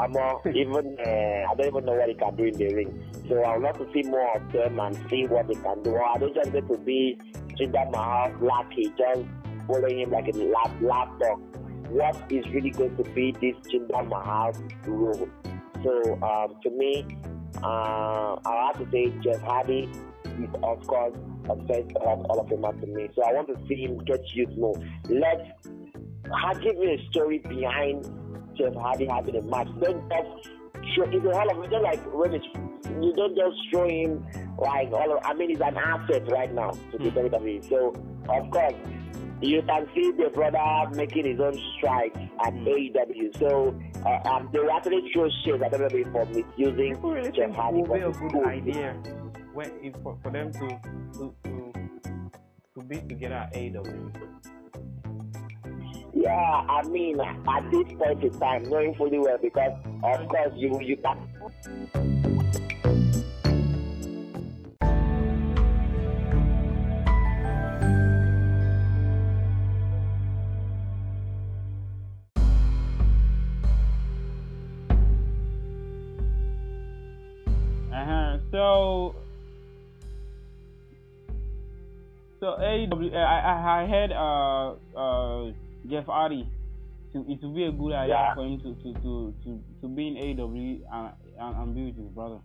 I'm 0.01 0.13
not 0.13 0.47
even 0.55 0.97
uh, 1.07 1.51
I 1.51 1.55
don't 1.57 1.67
even 1.69 1.85
know 1.85 1.93
what 1.93 2.09
he 2.09 2.15
can 2.15 2.35
do 2.37 2.45
in 2.45 2.55
the 2.59 2.75
ring. 2.75 3.13
So 3.29 3.43
I 3.43 3.57
would 3.57 3.63
love 3.65 3.79
to 3.79 3.87
see 3.93 4.03
more 4.09 4.37
of 4.37 4.53
them 4.53 4.79
and 4.81 4.97
see 5.09 5.27
what 5.27 5.47
they 5.49 5.55
can 5.55 5.83
do. 5.83 5.91
Or 5.91 6.19
don't 6.19 6.35
just 6.35 6.51
going 6.53 6.67
to 6.69 6.79
be 6.79 7.19
Jinder 7.59 7.91
Mahal 7.93 8.33
lucky, 8.41 8.93
just 8.99 9.23
following 9.67 10.01
him 10.01 10.11
like 10.11 10.29
a 10.29 10.37
lap 10.39 10.73
lapdog? 10.83 11.41
What 11.91 12.17
is 12.33 12.45
really 12.53 12.71
going 12.71 12.97
to 12.97 13.05
be 13.11 13.33
this 13.41 13.55
Jinder 13.73 14.07
Mahal 14.09 14.53
role? 14.87 15.29
So 15.85 16.19
um, 16.23 16.57
to 16.63 16.71
me, 16.71 17.07
uh, 17.63 18.37
I 18.45 18.73
have 18.75 18.79
to 18.85 18.91
say 18.91 19.13
Jeff 19.23 19.41
Hardy 19.43 19.89
is 20.43 20.51
of 20.63 20.87
course 20.87 21.15
a 21.45 21.57
first 21.67 21.97
of 21.97 22.03
all 22.31 22.41
of 22.41 22.49
them 22.49 22.63
to 22.81 22.87
me. 22.87 23.09
So 23.15 23.23
I 23.23 23.33
want 23.33 23.49
to 23.49 23.57
see 23.69 23.83
him 23.85 23.99
get 24.05 24.21
used 24.35 24.57
more. 24.59 24.75
Let's 25.09 25.43
ha- 26.31 26.55
give 26.55 26.77
me 26.79 26.95
a 26.95 27.11
story 27.11 27.39
behind 27.39 28.05
Jeff 28.57 28.75
Hardy 28.75 29.07
having 29.07 29.37
a 29.37 29.43
match. 29.43 29.69
Don't 29.81 30.09
just 30.09 30.49
show 30.95 31.05
it's 31.05 31.25
a 31.27 31.35
hell 31.35 31.51
of 31.51 31.59
a 31.63 31.69
just 31.69 31.83
like 31.83 32.15
when 32.15 32.35
it's 32.35 32.47
you 33.01 33.13
don't 33.17 33.37
just 33.37 33.57
show 33.73 33.89
him 33.89 34.25
like 34.59 34.91
all 34.93 35.17
of 35.17 35.25
I 35.25 35.35
mean 35.35 35.51
he's 35.51 35.61
an 35.61 35.77
asset 35.77 36.31
right 36.31 36.53
now 36.53 36.71
to 36.93 36.99
the 36.99 37.11
WWE. 37.11 37.69
So 37.69 37.93
of 38.29 38.51
course 38.51 38.75
you 39.41 39.61
can 39.63 39.87
see 39.95 40.13
the 40.13 40.31
brother 40.33 40.91
making 40.95 41.27
his 41.27 41.41
own 41.41 41.59
strides 41.77 42.17
at 42.47 42.55
AEW. 42.55 43.39
So 43.39 43.75
uh, 44.07 44.29
um, 44.29 44.49
they 44.53 44.61
will 44.61 44.71
actually 44.71 45.11
throw 45.13 45.29
shades 45.45 45.63
at 45.63 45.73
WWE 45.73 46.13
for 46.13 46.25
misusing 46.27 46.95
People 46.95 47.11
really 47.13 47.33
Jeff 47.33 47.55
Hardy. 47.55 47.83
would 47.83 47.93
be 47.93 48.07
a 48.07 48.11
good. 48.11 48.47
idea 48.47 48.97
when, 49.55 49.71
if, 49.83 49.95
for, 50.03 50.19
for 50.23 50.31
them 50.31 50.53
to, 50.53 50.69
to, 51.15 51.35
to, 51.45 51.73
to 52.75 52.85
be 52.87 52.97
together 53.09 53.49
AEW. 53.55 54.35
Yeah, 56.13 56.33
I 56.33 56.83
mean, 56.89 57.21
at 57.21 57.71
this 57.71 57.93
point 57.99 58.25
in 58.25 58.39
time, 58.39 58.63
knowing 58.65 58.95
fully 58.95 59.19
well, 59.19 59.39
because 59.41 59.73
of 60.03 60.29
course 60.29 60.53
you 60.57 60.81
you 60.81 60.97
can. 60.97 62.44
I, 83.15 83.19
I, 83.19 83.83
I 83.83 83.87
heard 83.87 84.13
uh, 84.13 84.99
uh, 84.99 85.53
Jeff 85.89 86.07
Hardy. 86.07 86.49
To, 87.13 87.21
it 87.29 87.39
would 87.43 87.55
be 87.55 87.65
a 87.65 87.73
good 87.73 87.93
idea 87.93 88.15
Yeah. 88.15 88.35
for 88.35 88.45
him 88.45 88.59
to, 88.61 88.75
to, 88.75 88.93
to, 89.01 89.35
to, 89.45 89.61
to 89.83 89.89
be 89.89 90.09
in 90.09 90.41
AW 90.41 90.47
and, 90.51 91.13
and, 91.39 91.57
and 91.57 91.75
be 91.75 91.85
with 91.87 91.97
his 91.97 92.09
brother. 92.09 92.39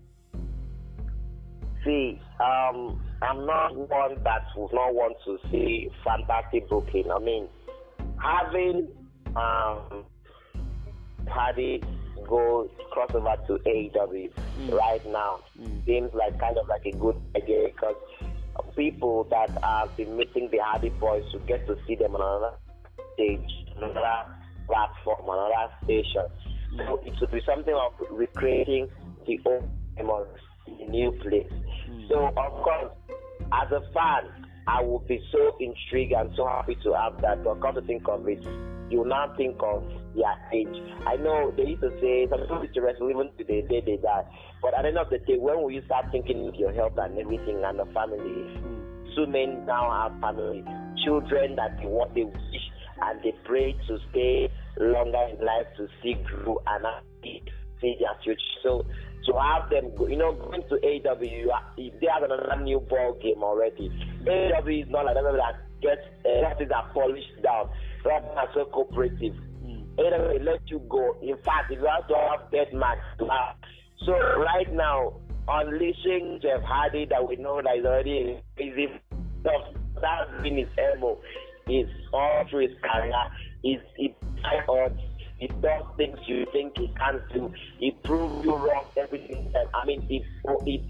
See, 1.84 2.20
um, 2.39 3.01
I'm 3.22 3.46
not 3.46 3.75
one 3.75 4.15
that 4.24 4.41
would 4.56 4.74
not 4.74 4.94
want 4.94 5.15
to 5.25 5.38
see 5.50 5.89
fantastic 6.03 6.70
booking. 6.70 7.10
I 7.10 7.20
mean, 7.20 7.48
having 8.22 8.89
um, 9.36 10.03
Paddy 11.25 11.82
go 12.27 12.70
cross 12.91 13.10
over 13.15 13.36
to 13.48 13.53
AEW 13.65 14.29
right 14.74 15.06
now 15.08 15.39
seems 15.86 16.13
like 16.13 16.38
kind 16.39 16.58
of 16.58 16.68
like 16.68 16.86
a 16.86 16.91
good 16.98 17.15
idea 17.36 17.68
because 17.68 17.96
people 18.79 19.27
that 19.29 19.50
have 19.62 19.95
been 19.98 20.15
missing 20.15 20.48
the 20.51 20.59
Hardy 20.63 20.88
Boys 20.89 21.24
to 21.33 21.39
get 21.39 21.67
to 21.67 21.75
see 21.86 21.95
them 21.95 22.15
on 22.15 22.21
another 22.21 22.55
stage, 23.13 23.51
another 23.75 24.00
platform, 24.67 25.19
another 25.24 25.74
station. 25.83 26.24
So 26.77 27.01
it 27.05 27.13
would 27.19 27.31
be 27.31 27.41
something 27.45 27.74
of 27.74 27.91
recreating 28.09 28.88
the 29.27 29.38
old 29.45 29.67
memories 29.98 30.41
in 30.65 30.88
a 30.88 30.91
new 30.91 31.12
place. 31.12 31.51
Hmm. 31.88 32.01
So 32.07 32.27
of 32.27 32.63
course, 32.63 32.93
as 33.51 33.71
a 33.71 33.81
fan, 33.93 34.48
I 34.65 34.81
would 34.81 35.05
be 35.07 35.19
so 35.29 35.57
intrigued 35.59 36.13
and 36.13 36.31
so 36.38 36.48
happy 36.48 36.77
to 36.83 36.93
have 36.93 37.21
that. 37.21 37.43
But 37.43 37.59
come 37.59 37.75
to 37.75 37.81
think 37.81 38.07
of 38.07 38.29
it, 38.29 38.39
you 38.91 39.05
now 39.05 39.34
think 39.38 39.58
of 39.62 39.84
their 40.15 40.36
age. 40.53 40.75
I 41.05 41.15
know 41.17 41.53
they 41.55 41.75
used 41.75 41.81
to 41.81 41.91
say 42.01 42.27
some 42.29 42.41
people 42.41 42.63
used 42.63 42.74
to 42.75 42.81
wrestle 42.81 43.10
even 43.10 43.29
to 43.38 43.43
the 43.43 43.62
day 43.67 43.81
they 43.86 43.98
die. 43.98 44.24
But 44.62 44.74
at 44.77 44.84
the 44.84 44.89
end 44.89 44.98
of 44.98 45.10
the 45.10 45.19
day, 45.19 45.38
when 45.38 45.62
will 45.62 45.72
you 45.72 45.84
start 45.86 46.05
thinking 46.12 46.48
of 46.48 46.55
your 46.55 46.74
health 46.74 46.98
and 46.98 47.17
everything 47.17 47.63
and 47.63 47.79
the 47.79 47.86
family? 47.93 48.46
Two 49.15 49.27
men 49.27 49.65
now 49.65 49.89
have 49.89 50.19
family, 50.22 50.63
children 51.03 51.55
that 51.55 51.77
they 51.79 51.86
want, 51.86 52.13
they 52.15 52.24
wish 52.24 52.65
and 53.01 53.22
they 53.24 53.34
pray 53.46 53.75
to 53.88 53.98
stay 54.12 54.50
longer 54.79 55.24
in 55.31 55.46
life 55.46 55.67
to 55.77 55.88
see 56.01 56.15
grow 56.25 56.62
and 56.67 56.86
see 57.24 57.96
their 58.00 58.15
future. 58.24 58.39
So 58.63 58.86
to 59.25 59.34
have 59.39 59.69
them, 59.69 59.96
go, 59.98 60.08
you 60.08 60.17
know, 60.17 60.34
going 60.34 60.63
to 60.69 60.75
AW, 60.75 61.19
they 61.77 62.08
have 62.12 62.24
another 62.24 62.62
new 62.62 62.79
ball 62.79 63.17
game 63.22 63.43
already. 63.43 63.91
AW 64.27 64.67
is 64.67 64.89
not 64.89 65.05
like 65.05 65.15
that 65.15 65.24
that 65.24 65.81
gets 65.81 66.01
uh, 66.25 66.55
things 66.58 66.72
are 66.75 66.91
polished 66.93 67.41
down. 67.43 67.69
Rather 68.06 68.27
than 68.36 68.46
so 68.53 68.65
cooperative. 68.65 69.36
Hmm. 69.63 70.00
AW 70.00 70.34
will 70.34 70.44
let 70.44 70.62
you 70.68 70.82
go. 70.89 71.18
In 71.22 71.38
fact, 71.44 71.72
you 71.72 71.86
have 71.86 72.08
to 72.08 72.15
have 72.15 72.51
dead 72.51 72.68
have. 72.74 73.56
So 74.06 74.13
right 74.13 74.72
now, 74.74 75.20
unleashing 75.48 76.39
Jeff 76.41 76.62
Hardy 76.63 77.06
that 77.10 77.27
we 77.27 77.36
know 77.36 77.62
that 77.62 77.77
is 77.77 77.86
already 77.86 78.41
is 78.58 78.89
stuff 79.41 79.75
that's 80.01 80.41
been 80.41 80.58
his 80.58 80.68
elbow 80.77 81.20
is 81.68 81.88
all 82.13 82.46
through 82.50 82.68
his 82.68 82.77
career. 82.82 83.13
Is 83.63 83.82
it 83.98 84.15
odds. 84.68 85.00
He 85.38 85.48
does 85.48 85.84
things 85.96 86.18
you 86.27 86.46
think 86.51 86.77
he 86.77 86.94
can't 86.98 87.22
do. 87.34 87.53
He 87.79 87.91
proves 88.03 88.44
you 88.44 88.56
wrong 88.56 88.86
every 88.98 89.25
single. 89.27 89.70
I 89.74 89.86
mean, 89.86 90.06
it, 90.10 90.24
it, 90.65 90.82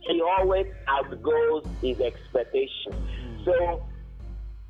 he 0.00 0.22
always 0.22 0.66
outgoes 0.86 1.64
his 1.80 1.98
expectation. 2.00 2.92
Hmm. 2.92 3.44
So 3.44 3.87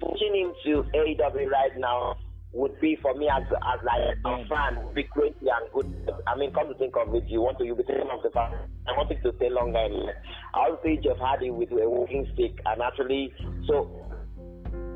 pushing 0.00 0.34
him 0.34 0.52
to 0.64 0.84
AEW 0.96 1.50
right 1.50 1.76
now 1.78 2.16
would 2.52 2.80
be 2.80 2.96
for 3.02 3.14
me 3.14 3.28
as 3.28 3.42
as 3.44 3.80
like 3.84 4.16
a 4.24 4.48
fan 4.48 4.84
would 4.84 4.94
be 4.94 5.04
crazy 5.04 5.34
and 5.42 5.70
good. 5.72 6.10
I 6.26 6.36
mean, 6.36 6.52
come 6.52 6.68
to 6.68 6.74
think 6.74 6.94
of 6.96 7.14
it, 7.14 7.24
you 7.26 7.42
want 7.42 7.58
to 7.58 7.64
you 7.64 7.74
be 7.74 7.82
thinking 7.82 8.08
of 8.10 8.22
the 8.22 8.30
fan. 8.30 8.52
I 8.86 8.92
want 8.96 9.12
him 9.12 9.18
to 9.22 9.36
stay 9.36 9.50
longer. 9.50 9.78
And 9.78 10.10
I 10.54 10.70
would 10.70 10.78
see 10.82 10.98
Jeff 11.02 11.18
Hardy 11.18 11.50
with 11.50 11.70
a 11.72 11.88
walking 11.88 12.26
stick 12.34 12.58
and 12.64 12.80
actually 12.80 13.32
so 13.66 13.90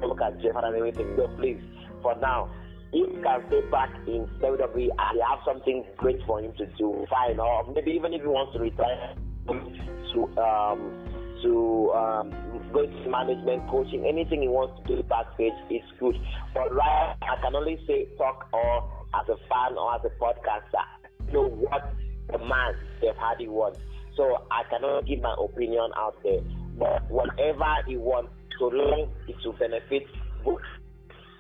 look 0.01 0.21
at 0.23 0.41
Jeff 0.41 0.55
Hardy 0.55 0.69
and 0.69 0.77
everything. 0.77 1.15
So 1.17 1.29
please, 1.37 1.61
for 2.01 2.17
now, 2.17 2.51
if 2.93 3.09
he 3.17 3.23
can 3.23 3.45
stay 3.49 3.61
back 3.71 3.91
in 4.07 4.27
WWE 4.41 4.89
and 4.89 5.21
have 5.29 5.41
something 5.45 5.85
great 5.99 6.21
for 6.27 6.41
him 6.41 6.53
to 6.57 6.67
do, 6.79 7.05
fine. 7.11 7.39
Or 7.39 7.71
maybe 7.73 7.93
even 7.93 8.15
if 8.15 8.23
he 8.23 8.29
wants 8.29 8.55
to 8.55 8.61
retire 8.61 9.15
to 9.49 10.41
um 10.41 11.13
to 11.43 11.91
um, 11.93 12.31
go 12.73 12.87
to 12.87 13.09
management, 13.09 13.69
coaching, 13.71 14.05
anything 14.07 14.43
he 14.43 14.49
wants 14.49 14.81
to 14.87 14.97
do 14.97 15.03
backstage 15.05 15.53
is 15.71 15.83
good. 16.01 16.17
But 16.55 16.75
right, 16.75 17.15
I 17.23 17.41
can 17.43 17.55
only 17.55 17.79
say 17.87 18.09
talk 18.17 18.49
or 18.53 18.91
as 19.15 19.29
a 19.29 19.37
fan 19.49 19.77
or 19.77 19.95
as 19.95 20.01
a 20.05 20.13
podcaster, 20.23 21.33
know 21.33 21.49
what 21.49 21.95
the 22.31 22.39
man 22.39 22.75
Jeff 23.01 23.17
Hardy 23.17 23.49
wants. 23.49 23.79
So 24.17 24.47
I 24.51 24.63
cannot 24.71 25.07
give 25.07 25.21
my 25.21 25.35
opinion 25.39 25.91
out 25.97 26.17
there. 26.23 26.41
But 26.79 27.11
whatever 27.11 27.75
he 27.87 27.97
wants, 27.97 28.33
so 28.59 28.67
long 28.67 29.13
it 29.29 29.37
will 29.45 29.53
benefit 29.55 30.03
both 30.45 30.61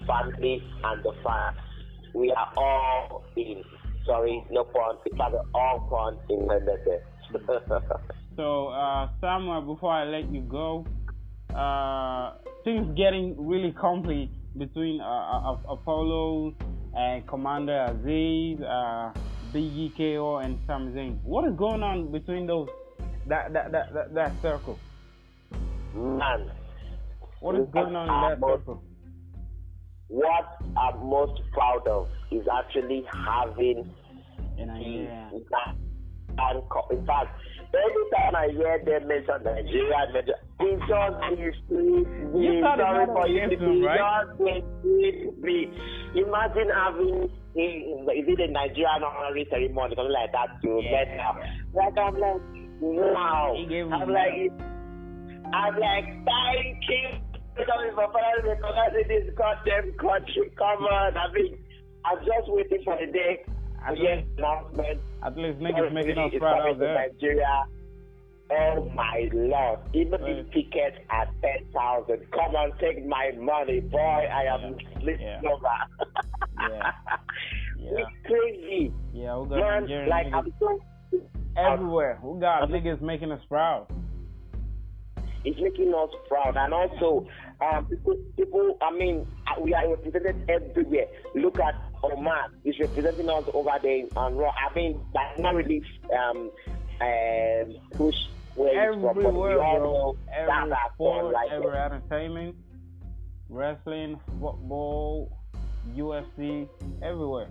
family 0.06 0.62
and 0.84 1.02
the 1.02 1.12
fans. 1.24 1.56
We 2.14 2.32
are 2.32 2.52
all 2.56 3.24
in. 3.36 3.62
Sorry, 4.06 4.44
no 4.50 4.64
pun. 4.64 4.96
It's 5.06 5.16
like 5.16 5.32
all 5.54 5.86
pun 5.88 6.18
in 6.28 6.46
there. 6.46 7.02
So, 8.34 8.68
uh, 8.68 9.10
Samuel, 9.20 9.60
before 9.60 9.92
I 9.92 10.04
let 10.04 10.32
you 10.32 10.40
go, 10.40 10.86
uh, 11.54 12.34
things 12.64 12.96
getting 12.96 13.34
really 13.38 13.72
complicated 13.72 14.30
between 14.58 15.00
uh, 15.00 15.04
uh, 15.04 15.56
Apollo 15.68 16.54
and 16.96 17.26
Commander 17.26 17.88
Azeez, 17.90 18.62
uh, 18.62 19.12
BGKO, 19.52 20.44
and 20.44 20.58
Sami 20.66 20.92
Zayn. 20.92 21.22
What 21.22 21.48
is 21.48 21.56
going 21.56 21.82
on 21.82 22.12
between 22.12 22.46
those 22.46 22.68
that 23.26 23.52
that 23.52 23.72
that 23.72 23.94
that, 23.94 24.14
that 24.14 24.32
circle? 24.42 24.78
Man, 25.94 26.50
what 27.40 27.56
is 27.56 27.66
going 27.72 27.96
on 27.96 28.08
in 28.08 28.30
that 28.30 28.40
most, 28.40 28.60
circle? 28.60 28.82
What 30.08 30.58
I'm 30.76 31.06
most 31.06 31.40
proud 31.52 31.86
of 31.88 32.08
is 32.30 32.46
actually 32.52 33.04
having 33.26 33.90
in 34.58 34.66
Nigeria. 34.68 35.30
And 36.38 36.62
in 36.90 37.06
fact, 37.06 37.30
every 37.74 38.06
time 38.12 38.34
I 38.36 38.48
hear 38.52 38.76
them 38.84 39.08
mention 39.08 39.40
Nigeria, 39.44 40.04
it 40.12 40.26
just 40.28 40.44
is 40.60 40.80
me. 41.70 42.60
Sorry 42.60 43.06
for 43.06 43.26
you 43.28 43.48
to 43.48 43.56
be. 43.56 43.82
Right? 43.82 43.98
Just 43.98 44.40
me. 45.40 45.72
Imagine 46.14 46.68
having 46.68 47.30
eh, 47.56 48.12
is 48.12 48.26
it 48.28 48.40
a 48.40 48.52
Nigerian 48.52 49.02
honorary 49.02 49.46
ceremony, 49.50 49.94
something 49.96 50.12
like 50.12 50.32
that 50.32 50.60
to 50.62 50.80
yeah. 50.84 50.92
let 50.92 51.08
out. 51.20 51.40
Like 51.72 51.96
I'm 51.96 52.14
like, 52.20 52.42
wow. 52.80 53.56
I'm 53.56 54.08
like, 54.12 54.52
I'm 55.52 55.74
like, 55.80 56.06
thank 56.28 56.78
you. 56.88 57.08
Because 57.56 57.92
for 57.94 58.08
recognizing 58.08 59.08
this 59.08 59.34
goddamn 59.36 59.92
country. 60.00 60.52
Come 60.56 60.84
on, 60.88 61.16
I 61.16 61.32
mean, 61.32 61.58
I'm 62.04 62.18
just 62.18 62.48
waiting 62.48 62.80
for 62.84 62.96
the 62.98 63.12
day 63.12 63.44
at 63.86 63.98
least, 63.98 64.28
announcement. 64.38 65.00
At 65.24 65.36
least 65.36 65.58
niggas 65.58 65.92
making 65.92 66.18
us 66.18 66.32
proud 66.38 66.68
out 66.68 66.78
there. 66.78 66.94
Nigeria. 66.94 67.64
Oh 68.50 68.90
my 68.94 69.28
lord. 69.32 69.80
Even 69.94 70.20
right. 70.20 70.38
if 70.38 70.46
tickets 70.52 70.98
are 71.10 71.26
ten 71.40 71.66
thousand. 71.72 72.20
Come 72.32 72.54
on, 72.54 72.72
take 72.78 73.06
my 73.06 73.32
money, 73.38 73.80
boy. 73.80 73.98
I 73.98 74.44
am 74.44 74.76
yeah. 75.00 75.40
yeah. 75.42 75.50
over. 75.50 75.66
yeah. 76.60 76.68
yeah. 77.78 77.90
It's 77.98 78.26
crazy. 78.26 78.92
Yeah, 79.14 79.38
we 79.38 79.48
got 79.48 79.58
Man, 79.58 79.82
Nigerian 79.82 80.08
like 80.08 80.26
niggas 80.26 80.34
I'm 80.36 80.52
so 80.60 80.80
everywhere. 81.56 82.18
We 82.22 82.40
got 82.40 82.68
niggas 82.68 83.00
making 83.00 83.32
us 83.32 83.42
proud. 83.48 83.86
It's 85.44 85.60
making 85.60 85.92
us 85.92 86.10
proud, 86.28 86.56
and 86.56 86.72
also 86.72 87.26
um, 87.60 87.86
people, 87.86 88.16
people, 88.36 88.78
I 88.80 88.96
mean, 88.96 89.26
we 89.60 89.74
are 89.74 89.88
represented 89.90 90.48
everywhere. 90.48 91.06
Look 91.34 91.58
at 91.58 91.74
Omos; 92.02 92.50
is 92.64 92.78
representing 92.78 93.28
us 93.28 93.44
over 93.54 93.70
there 93.82 94.04
on 94.16 94.36
Raw. 94.36 94.50
I 94.50 94.74
mean, 94.74 95.00
that's 95.14 95.38
not 95.38 95.54
really 95.54 95.82
um, 96.12 96.50
uh, 97.00 97.96
push 97.96 98.16
where 98.54 98.92
everywhere, 98.92 99.14
bro. 99.14 100.16
Every 100.36 100.72
sport, 100.94 101.32
like 101.32 101.50
every 101.50 101.78
entertainment, 101.78 102.56
wrestling, 103.48 104.20
football, 104.40 105.38
UFC, 105.94 106.68
everywhere. 107.02 107.48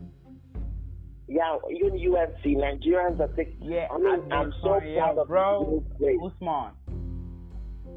Yeah, 1.28 1.58
even 1.70 1.94
UFC, 1.94 2.58
Nigerians 2.58 3.20
are 3.20 3.34
taking. 3.36 3.56
Yeah, 3.62 3.88
I 3.90 3.98
mean, 3.98 4.32
I'm 4.32 4.54
so 4.62 4.80
proud 4.80 4.86
yeah, 4.86 5.14
of 5.22 5.28
bro. 5.28 5.84
Usman. 5.98 6.72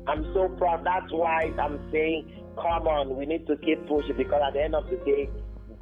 I'm 0.07 0.25
so 0.35 0.49
proud. 0.57 0.85
That's 0.85 1.11
why 1.13 1.51
I'm 1.59 1.81
saying, 1.91 2.31
come 2.57 2.87
on, 2.87 3.17
we 3.17 3.27
need 3.27 3.47
to 3.47 3.57
keep 3.57 3.87
pushing 3.89 4.17
because 4.17 4.41
at 4.47 4.53
the 4.53 4.63
end 4.63 4.75
of 4.75 4.89
the 4.89 4.97
day, 4.99 5.29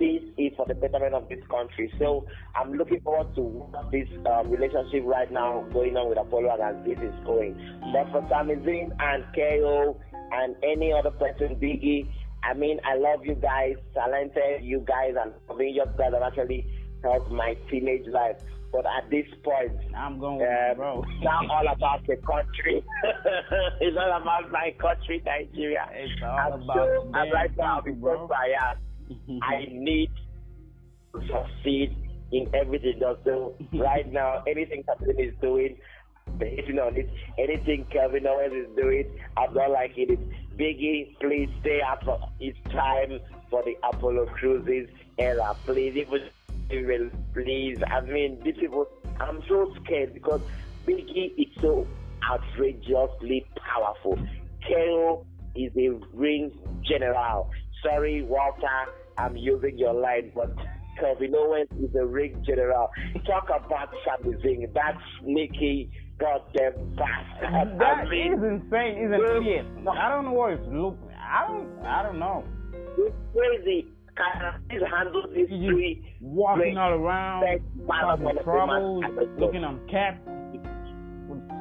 this 0.02 0.23
is 0.37 0.52
for 0.56 0.66
the 0.66 0.75
betterment 0.75 1.14
of 1.14 1.28
this 1.28 1.38
country. 1.49 1.92
So 1.99 2.26
I'm 2.56 2.75
looking 2.75 3.00
forward 3.02 3.32
to 3.37 3.64
this 3.92 4.09
um, 4.26 4.50
relationship 4.50 5.04
right 5.04 5.30
now 5.30 5.64
going 5.73 5.97
on 5.97 6.09
with 6.09 6.18
Apollo 6.18 6.59
and 6.59 6.61
Azeez 6.61 6.99
is 6.99 7.25
going. 7.25 7.54
But 7.92 8.11
for 8.11 8.26
Sami 8.28 8.56
Zayn 8.56 8.90
and 8.99 9.25
KO 9.32 9.97
and 10.32 10.56
any 10.64 10.92
other 10.92 11.12
person, 11.12 11.54
Biggie, 11.54 12.11
I 12.42 12.54
mean, 12.54 12.80
I 12.85 12.97
love 12.97 13.25
you 13.25 13.37
guys, 13.37 13.76
talented 13.94 14.64
you 14.64 14.80
guys, 14.80 15.14
and 15.23 15.32
I 15.49 15.54
mean, 15.54 15.76
you 15.76 15.85
guys 15.97 16.12
have 16.12 16.23
actually 16.23 16.66
helped 17.04 17.30
my 17.30 17.54
teenage 17.71 18.09
life. 18.09 18.38
But 18.73 18.87
at 18.87 19.09
this 19.11 19.26
point, 19.44 19.78
I'm 19.94 20.18
going 20.18 20.38
with 20.38 20.49
um, 20.49 20.76
bro. 20.76 21.04
It's 21.06 21.23
not 21.23 21.49
all 21.50 21.68
about 21.68 22.06
the 22.06 22.16
country. 22.16 22.82
it's 23.80 23.97
all 23.97 24.21
about 24.21 24.50
my 24.50 24.75
country, 24.80 25.23
Nigeria. 25.25 25.87
It's 25.92 26.23
all 26.25 26.38
I'm 26.38 26.62
about 26.62 26.88
so, 26.88 27.11
I'm 27.12 27.30
right 27.30 27.54
now 27.56 27.82
because 27.85 28.30
I 28.35 28.73
am. 29.10 29.41
I 29.43 29.67
need 29.71 30.10
to 31.15 31.21
succeed 31.21 31.97
in 32.32 32.49
everything. 32.54 33.00
So 33.25 33.54
right 33.75 34.10
now, 34.10 34.43
anything 34.47 34.82
Captain 34.84 35.19
is 35.19 35.34
doing, 35.41 35.76
basing 36.38 36.78
on 36.78 36.97
it, 36.97 37.10
anything 37.38 37.86
Kevin 37.93 38.26
Owens 38.26 38.54
is 38.54 38.76
doing, 38.76 39.10
I'm 39.36 39.54
not 39.54 39.71
liking 39.71 40.10
it. 40.10 40.58
Biggie, 40.58 41.19
please 41.21 41.49
stay 41.60 41.80
up. 41.80 42.04
It's 42.41 42.58
time 42.71 43.21
for 43.50 43.62
the 43.65 43.75
Apollo 43.82 44.26
Crews 44.26 44.88
era. 45.19 45.56
Please, 45.65 45.97
even 45.97 46.28
will 46.71 47.10
please. 47.34 47.78
I 47.86 48.00
mean, 48.00 48.41
these 48.45 48.56
people, 48.58 48.86
I'm 49.21 49.43
so 49.49 49.75
scared 49.82 50.15
because 50.15 50.41
Biggie 50.86 51.32
is 51.38 51.49
so 51.60 51.86
outrageously 52.28 53.47
powerful. 53.56 54.19
KO 54.67 55.26
is 55.54 55.73
a 55.76 55.91
ring 56.15 56.52
general. 56.82 57.50
Sorry, 57.82 58.23
Walter, 58.23 58.66
I'm 59.18 59.36
using 59.36 59.78
your 59.78 59.95
line, 59.95 60.32
but 60.34 60.54
Kevin 61.00 61.34
Owens 61.34 61.68
is 61.80 61.95
a 61.95 62.04
ring 62.04 62.42
general. 62.47 62.90
Talk 63.26 63.49
about 63.49 63.88
something. 64.06 64.66
That's 64.75 64.99
Nikki 65.23 65.90
goddamn 66.18 66.95
bastard. 66.97 67.78
That 67.78 68.06
I 68.06 68.08
mean, 68.08 68.34
is 68.34 68.38
insane, 68.38 68.99
isn't 68.99 69.47
it? 69.47 69.88
I 69.88 70.08
don't 70.08 70.26
know 70.26 70.32
what 70.32 70.52
it's 70.52 70.66
looking. 70.66 71.08
I 71.16 71.49
don't. 71.49 71.86
I 71.86 72.02
don't 72.02 72.18
know. 72.18 72.45
It's 72.99 73.16
crazy 73.32 73.86
can 74.16 74.80
handle 74.90 75.23
this 75.34 75.49
three 75.49 76.16
walking 76.21 76.76
all 76.76 76.92
around, 76.92 77.45
causing 77.86 78.38
troubles, 78.45 79.04
looking 79.38 79.64
on 79.64 79.80
cap. 79.90 80.21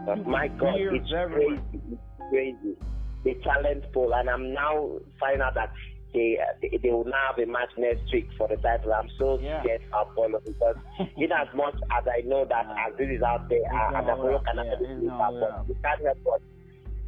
Oh 0.07 0.15
my 0.25 0.47
God, 0.47 0.75
it's 0.77 1.09
crazy. 1.09 1.61
It's 1.73 2.01
crazy. 2.29 2.77
The 3.23 3.35
talent 3.43 3.85
pool, 3.93 4.13
and 4.15 4.29
I'm 4.29 4.53
now 4.53 4.97
finding 5.19 5.41
out 5.41 5.53
that 5.53 5.71
they, 6.13 6.37
they, 6.61 6.77
they 6.81 6.89
will 6.89 7.05
now 7.05 7.31
have 7.31 7.39
a 7.39 7.49
match 7.49 7.69
next 7.77 8.11
week 8.11 8.29
for 8.37 8.47
the 8.47 8.57
title. 8.57 8.93
I'm 8.93 9.09
so 9.17 9.39
yeah. 9.39 9.61
scared 9.63 9.81
of 9.93 10.09
Apollo 10.11 10.41
because 10.45 10.75
in 11.17 11.31
as 11.31 11.47
much 11.55 11.75
as 11.75 12.03
I 12.07 12.21
know 12.27 12.45
that 12.45 12.65
yeah. 12.67 12.89
Azeez 12.89 13.17
is 13.17 13.23
out 13.23 13.49
there, 13.49 13.63
uh, 13.73 13.97
and 13.99 14.09
Apollo 14.09 14.43
cannot 14.45 14.65
yeah, 14.65 14.75
no, 15.01 15.65
we 15.67 15.75
can't 15.75 16.01
help 16.01 16.17
but 16.23 16.41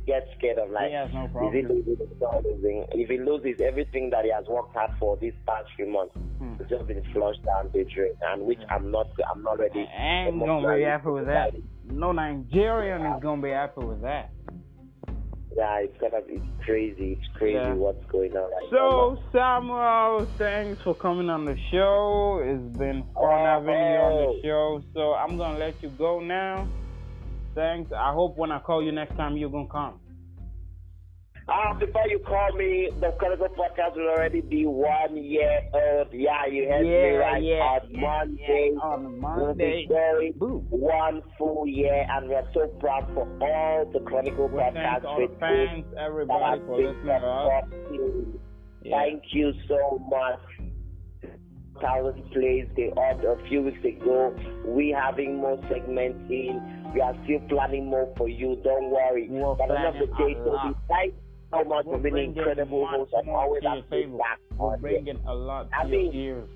get 0.06 0.28
scared 0.38 0.58
of 0.58 0.70
like, 0.70 0.92
no 1.14 1.48
is 1.48 1.54
he 1.54 1.62
losing, 1.62 1.98
losing? 2.44 2.86
If 2.92 3.10
he 3.10 3.18
loses 3.20 3.62
everything 3.62 4.10
that 4.10 4.26
he 4.26 4.32
has 4.32 4.46
worked 4.48 4.74
hard 4.74 4.92
for 5.00 5.18
these 5.18 5.34
past 5.48 5.68
few 5.76 5.88
months, 5.88 6.16
hmm. 6.40 6.56
it's 6.60 6.70
just 6.70 6.88
been 6.88 7.04
flushed 7.14 7.44
down 7.46 7.70
the 7.74 7.86
drain, 7.86 8.12
and 8.22 8.44
which 8.44 8.60
I'm 8.70 8.92
not, 8.92 9.08
I'm 9.34 9.44
not 9.44 9.60
ready. 9.60 9.88
I 9.98 10.28
ain't 10.28 10.40
gonna 10.40 10.76
be 10.76 10.84
happy 10.84 11.10
with 11.10 11.26
that. 11.28 11.52
No 11.90 12.12
Nigerian 12.12 13.02
yeah. 13.02 13.16
is 13.16 13.24
gonna 13.24 13.42
be 13.42 13.50
happy 13.50 13.82
with 13.82 14.02
that. 14.02 14.32
Yeah, 15.56 15.80
it's 15.80 15.98
gonna 16.00 16.22
be 16.22 16.42
crazy. 16.66 17.18
It's 17.20 17.38
crazy 17.38 17.56
yeah. 17.56 17.74
what's 17.74 18.04
going 18.08 18.36
on. 18.36 18.50
Right 18.52 18.70
so, 18.72 19.20
now. 19.34 19.60
Samuel, 19.62 20.28
thanks 20.38 20.82
for 20.82 20.96
coming 20.96 21.30
on 21.30 21.46
the 21.46 21.58
show. 21.72 22.42
It's 22.44 22.78
been 22.78 23.04
fun 23.14 23.24
oh, 23.24 23.46
having 23.46 23.70
you 23.70 23.76
on 23.76 24.36
the 24.36 24.42
show. 24.44 24.84
So, 24.94 25.14
I'm 25.14 25.38
gonna 25.38 25.60
let 25.60 25.82
you 25.84 25.90
go 25.90 26.20
now. 26.20 26.68
Thanks. 27.56 27.92
I 27.92 28.12
hope 28.14 28.38
when 28.38 28.52
I 28.52 28.60
call 28.60 28.84
you 28.84 28.92
next 28.92 29.16
time, 29.16 29.38
you're 29.38 29.50
going 29.50 29.68
to 29.68 29.72
come. 29.72 30.00
Uh, 31.54 31.74
before 31.76 32.08
you 32.08 32.18
call 32.20 32.52
me, 32.58 32.90
the 33.00 33.12
Chronicle 33.20 33.48
podcast 33.50 33.96
will 33.96 34.10
already 34.10 34.42
be 34.42 34.66
one 34.66 35.16
year 35.16 35.62
old. 35.74 36.08
Yeah, 36.12 36.48
you 36.50 36.68
heard 36.68 36.88
yeah, 36.88 37.04
me 37.04 37.10
right. 37.12 37.44
Yeah, 37.44 37.56
on 37.56 37.90
yeah, 37.92 38.02
Monday, 38.02 38.72
yeah. 38.74 38.80
on 38.80 39.20
Monday, 39.20 39.88
we'll 40.40 40.60
one 40.70 41.22
full 41.38 41.68
year, 41.68 42.08
and 42.10 42.28
we're 42.28 42.48
so 42.56 42.68
proud 42.80 43.08
for 43.14 43.28
all 43.42 43.86
the 43.94 44.00
Chronicle 44.00 44.48
we 44.48 44.60
podcast 44.60 45.02
the 45.02 45.28
fans, 45.40 45.86
everybody 46.00 46.62
for 46.66 46.78
listening. 46.78 48.40
Yeah. 48.84 49.00
Thank 49.00 49.24
you 49.32 49.54
so 49.68 50.02
much 50.10 50.40
thousand 51.82 52.24
plays 52.32 52.66
they 52.76 52.92
had 52.96 53.24
a 53.26 53.36
few 53.48 53.62
weeks 53.62 53.84
ago. 53.84 54.36
We 54.66 54.96
having 54.98 55.38
more 55.38 55.60
segments 55.70 56.30
in. 56.30 56.92
We 56.94 57.02
are 57.02 57.16
still 57.26 57.42
planning 57.50 57.90
more 57.90 58.14
for 58.18 58.30
you. 58.30 58.60
Don't 58.64 58.90
worry. 58.90 59.28
We're 59.30 59.56
but 59.56 59.68
the 59.68 60.08
day, 60.18 60.36
so 60.44 60.58
besides 60.64 61.14
so 61.54 61.64
much 61.64 61.86
for 61.86 61.98
being 62.00 62.36
incredible 62.36 62.88
hosts, 62.90 63.14
I'm 63.18 63.30
always 63.30 63.64
happy 63.64 64.06
back 64.06 64.40
We're 64.58 64.78
bringing 64.78 65.20
a 65.28 65.34
lot 65.34 65.70
to 65.70 65.76
I 65.76 65.86
mean, 65.86 66.12
your 66.14 66.38
ears. 66.38 66.50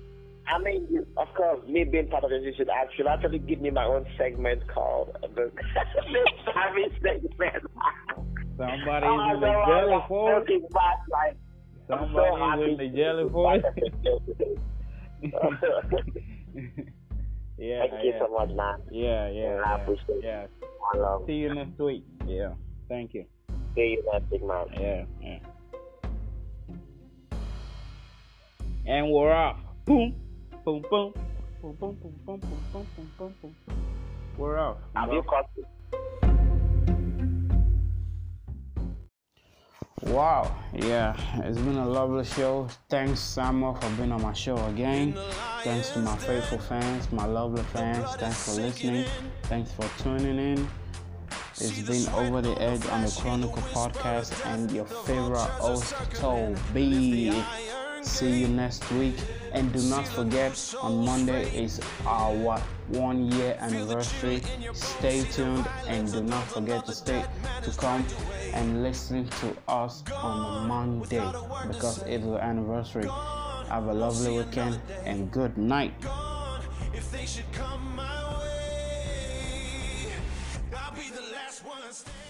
I 0.46 0.58
mean, 0.58 1.04
of 1.16 1.28
course, 1.36 1.60
me 1.68 1.84
being 1.84 2.08
part 2.08 2.24
of 2.24 2.30
this, 2.30 2.40
you 2.42 2.52
should 2.56 2.70
actually, 2.70 3.06
actually 3.08 3.38
give 3.40 3.60
me 3.60 3.70
my 3.70 3.84
own 3.84 4.06
segment 4.16 4.62
called 4.72 5.16
the 5.34 5.52
Savage 6.46 6.92
Segment. 7.02 7.64
Somebody 8.56 9.06
oh, 9.06 9.34
in 9.34 9.40
the 9.40 9.52
jelly 9.66 9.98
force. 10.08 10.48
Somebody 11.86 12.70
in 12.70 12.76
the 12.78 12.88
jelly 12.96 13.28
force. 13.30 13.62
yeah. 17.58 17.80
Thank 17.80 17.92
yeah. 17.92 18.02
you 18.02 18.14
so 18.18 18.28
much, 18.32 18.50
man. 18.50 18.80
Yeah, 18.90 19.28
yeah. 19.30 19.56
yeah. 19.56 19.62
I 19.64 19.82
appreciate 19.82 20.22
yeah. 20.22 20.42
it. 20.42 20.50
I 20.94 20.98
love 20.98 21.24
See 21.26 21.34
you 21.34 21.54
next 21.54 21.78
week. 21.78 22.04
Yeah. 22.26 22.54
Thank 22.88 23.14
you 23.14 23.26
say 23.78 23.90
you're 23.90 24.12
not 24.12 24.28
big 24.28 24.42
man. 24.42 24.66
Yeah, 24.74 25.04
yeah. 25.22 25.38
And 28.86 29.10
we're 29.10 29.32
off. 29.32 29.58
Boom, 29.84 30.14
boom, 30.64 30.82
boom, 30.90 31.12
boom, 31.62 31.76
boom, 31.80 31.96
boom, 32.00 32.16
boom, 32.26 32.40
boom, 32.40 32.40
boom, 32.72 32.86
boom, 32.96 33.10
boom, 33.18 33.34
boom. 33.40 33.54
We're 34.36 34.58
off. 34.58 34.78
We're 34.94 35.00
Have 35.00 35.08
off. 35.10 35.14
you 35.14 35.22
caught 35.22 35.50
it? 35.56 35.66
Wow, 40.02 40.56
yeah, 40.72 41.16
it's 41.44 41.58
been 41.58 41.76
a 41.76 41.88
lovely 41.88 42.24
show. 42.24 42.68
Thanks, 42.88 43.20
Samuel, 43.20 43.74
for 43.74 43.90
being 43.96 44.12
on 44.12 44.22
my 44.22 44.32
show 44.32 44.56
again. 44.66 45.14
Thanks 45.62 45.90
to 45.90 45.98
my 45.98 46.16
faithful 46.16 46.58
fans, 46.58 47.10
my 47.12 47.26
lovely 47.26 47.62
fans. 47.64 48.14
Thanks 48.16 48.44
for 48.44 48.60
listening. 48.60 49.04
Thanks 49.44 49.72
for 49.72 49.86
tuning 49.98 50.38
in. 50.38 50.68
It's 51.60 51.80
been 51.80 52.14
Over 52.14 52.40
the 52.40 52.60
Edge 52.62 52.86
on 52.86 53.04
the 53.04 53.10
Chronicle 53.20 53.62
podcast 53.74 54.46
and 54.46 54.70
your 54.70 54.84
favorite 54.84 55.50
host, 55.58 55.92
Tobi. 56.14 57.34
See 58.02 58.40
you 58.42 58.46
next 58.48 58.88
week. 58.92 59.16
And 59.52 59.72
do 59.72 59.82
not 59.90 60.06
forget, 60.06 60.74
on 60.80 61.04
Monday 61.04 61.50
is 61.52 61.80
our 62.06 62.60
one 62.86 63.32
year 63.32 63.56
anniversary. 63.58 64.40
Stay 64.72 65.24
tuned 65.32 65.66
and 65.88 66.10
do 66.12 66.22
not 66.22 66.46
forget 66.46 66.86
to 66.86 66.92
stay 66.92 67.24
to 67.64 67.70
come 67.72 68.06
and 68.54 68.84
listen 68.84 69.28
to 69.40 69.56
us 69.66 70.04
on 70.14 70.68
Monday 70.68 71.26
because 71.66 72.02
it's 72.04 72.24
our 72.24 72.38
anniversary. 72.38 73.08
Have 73.68 73.88
a 73.88 73.94
lovely 73.94 74.38
weekend 74.38 74.80
and 75.04 75.28
good 75.32 75.58
night. 75.58 75.92
understand. 81.88 82.27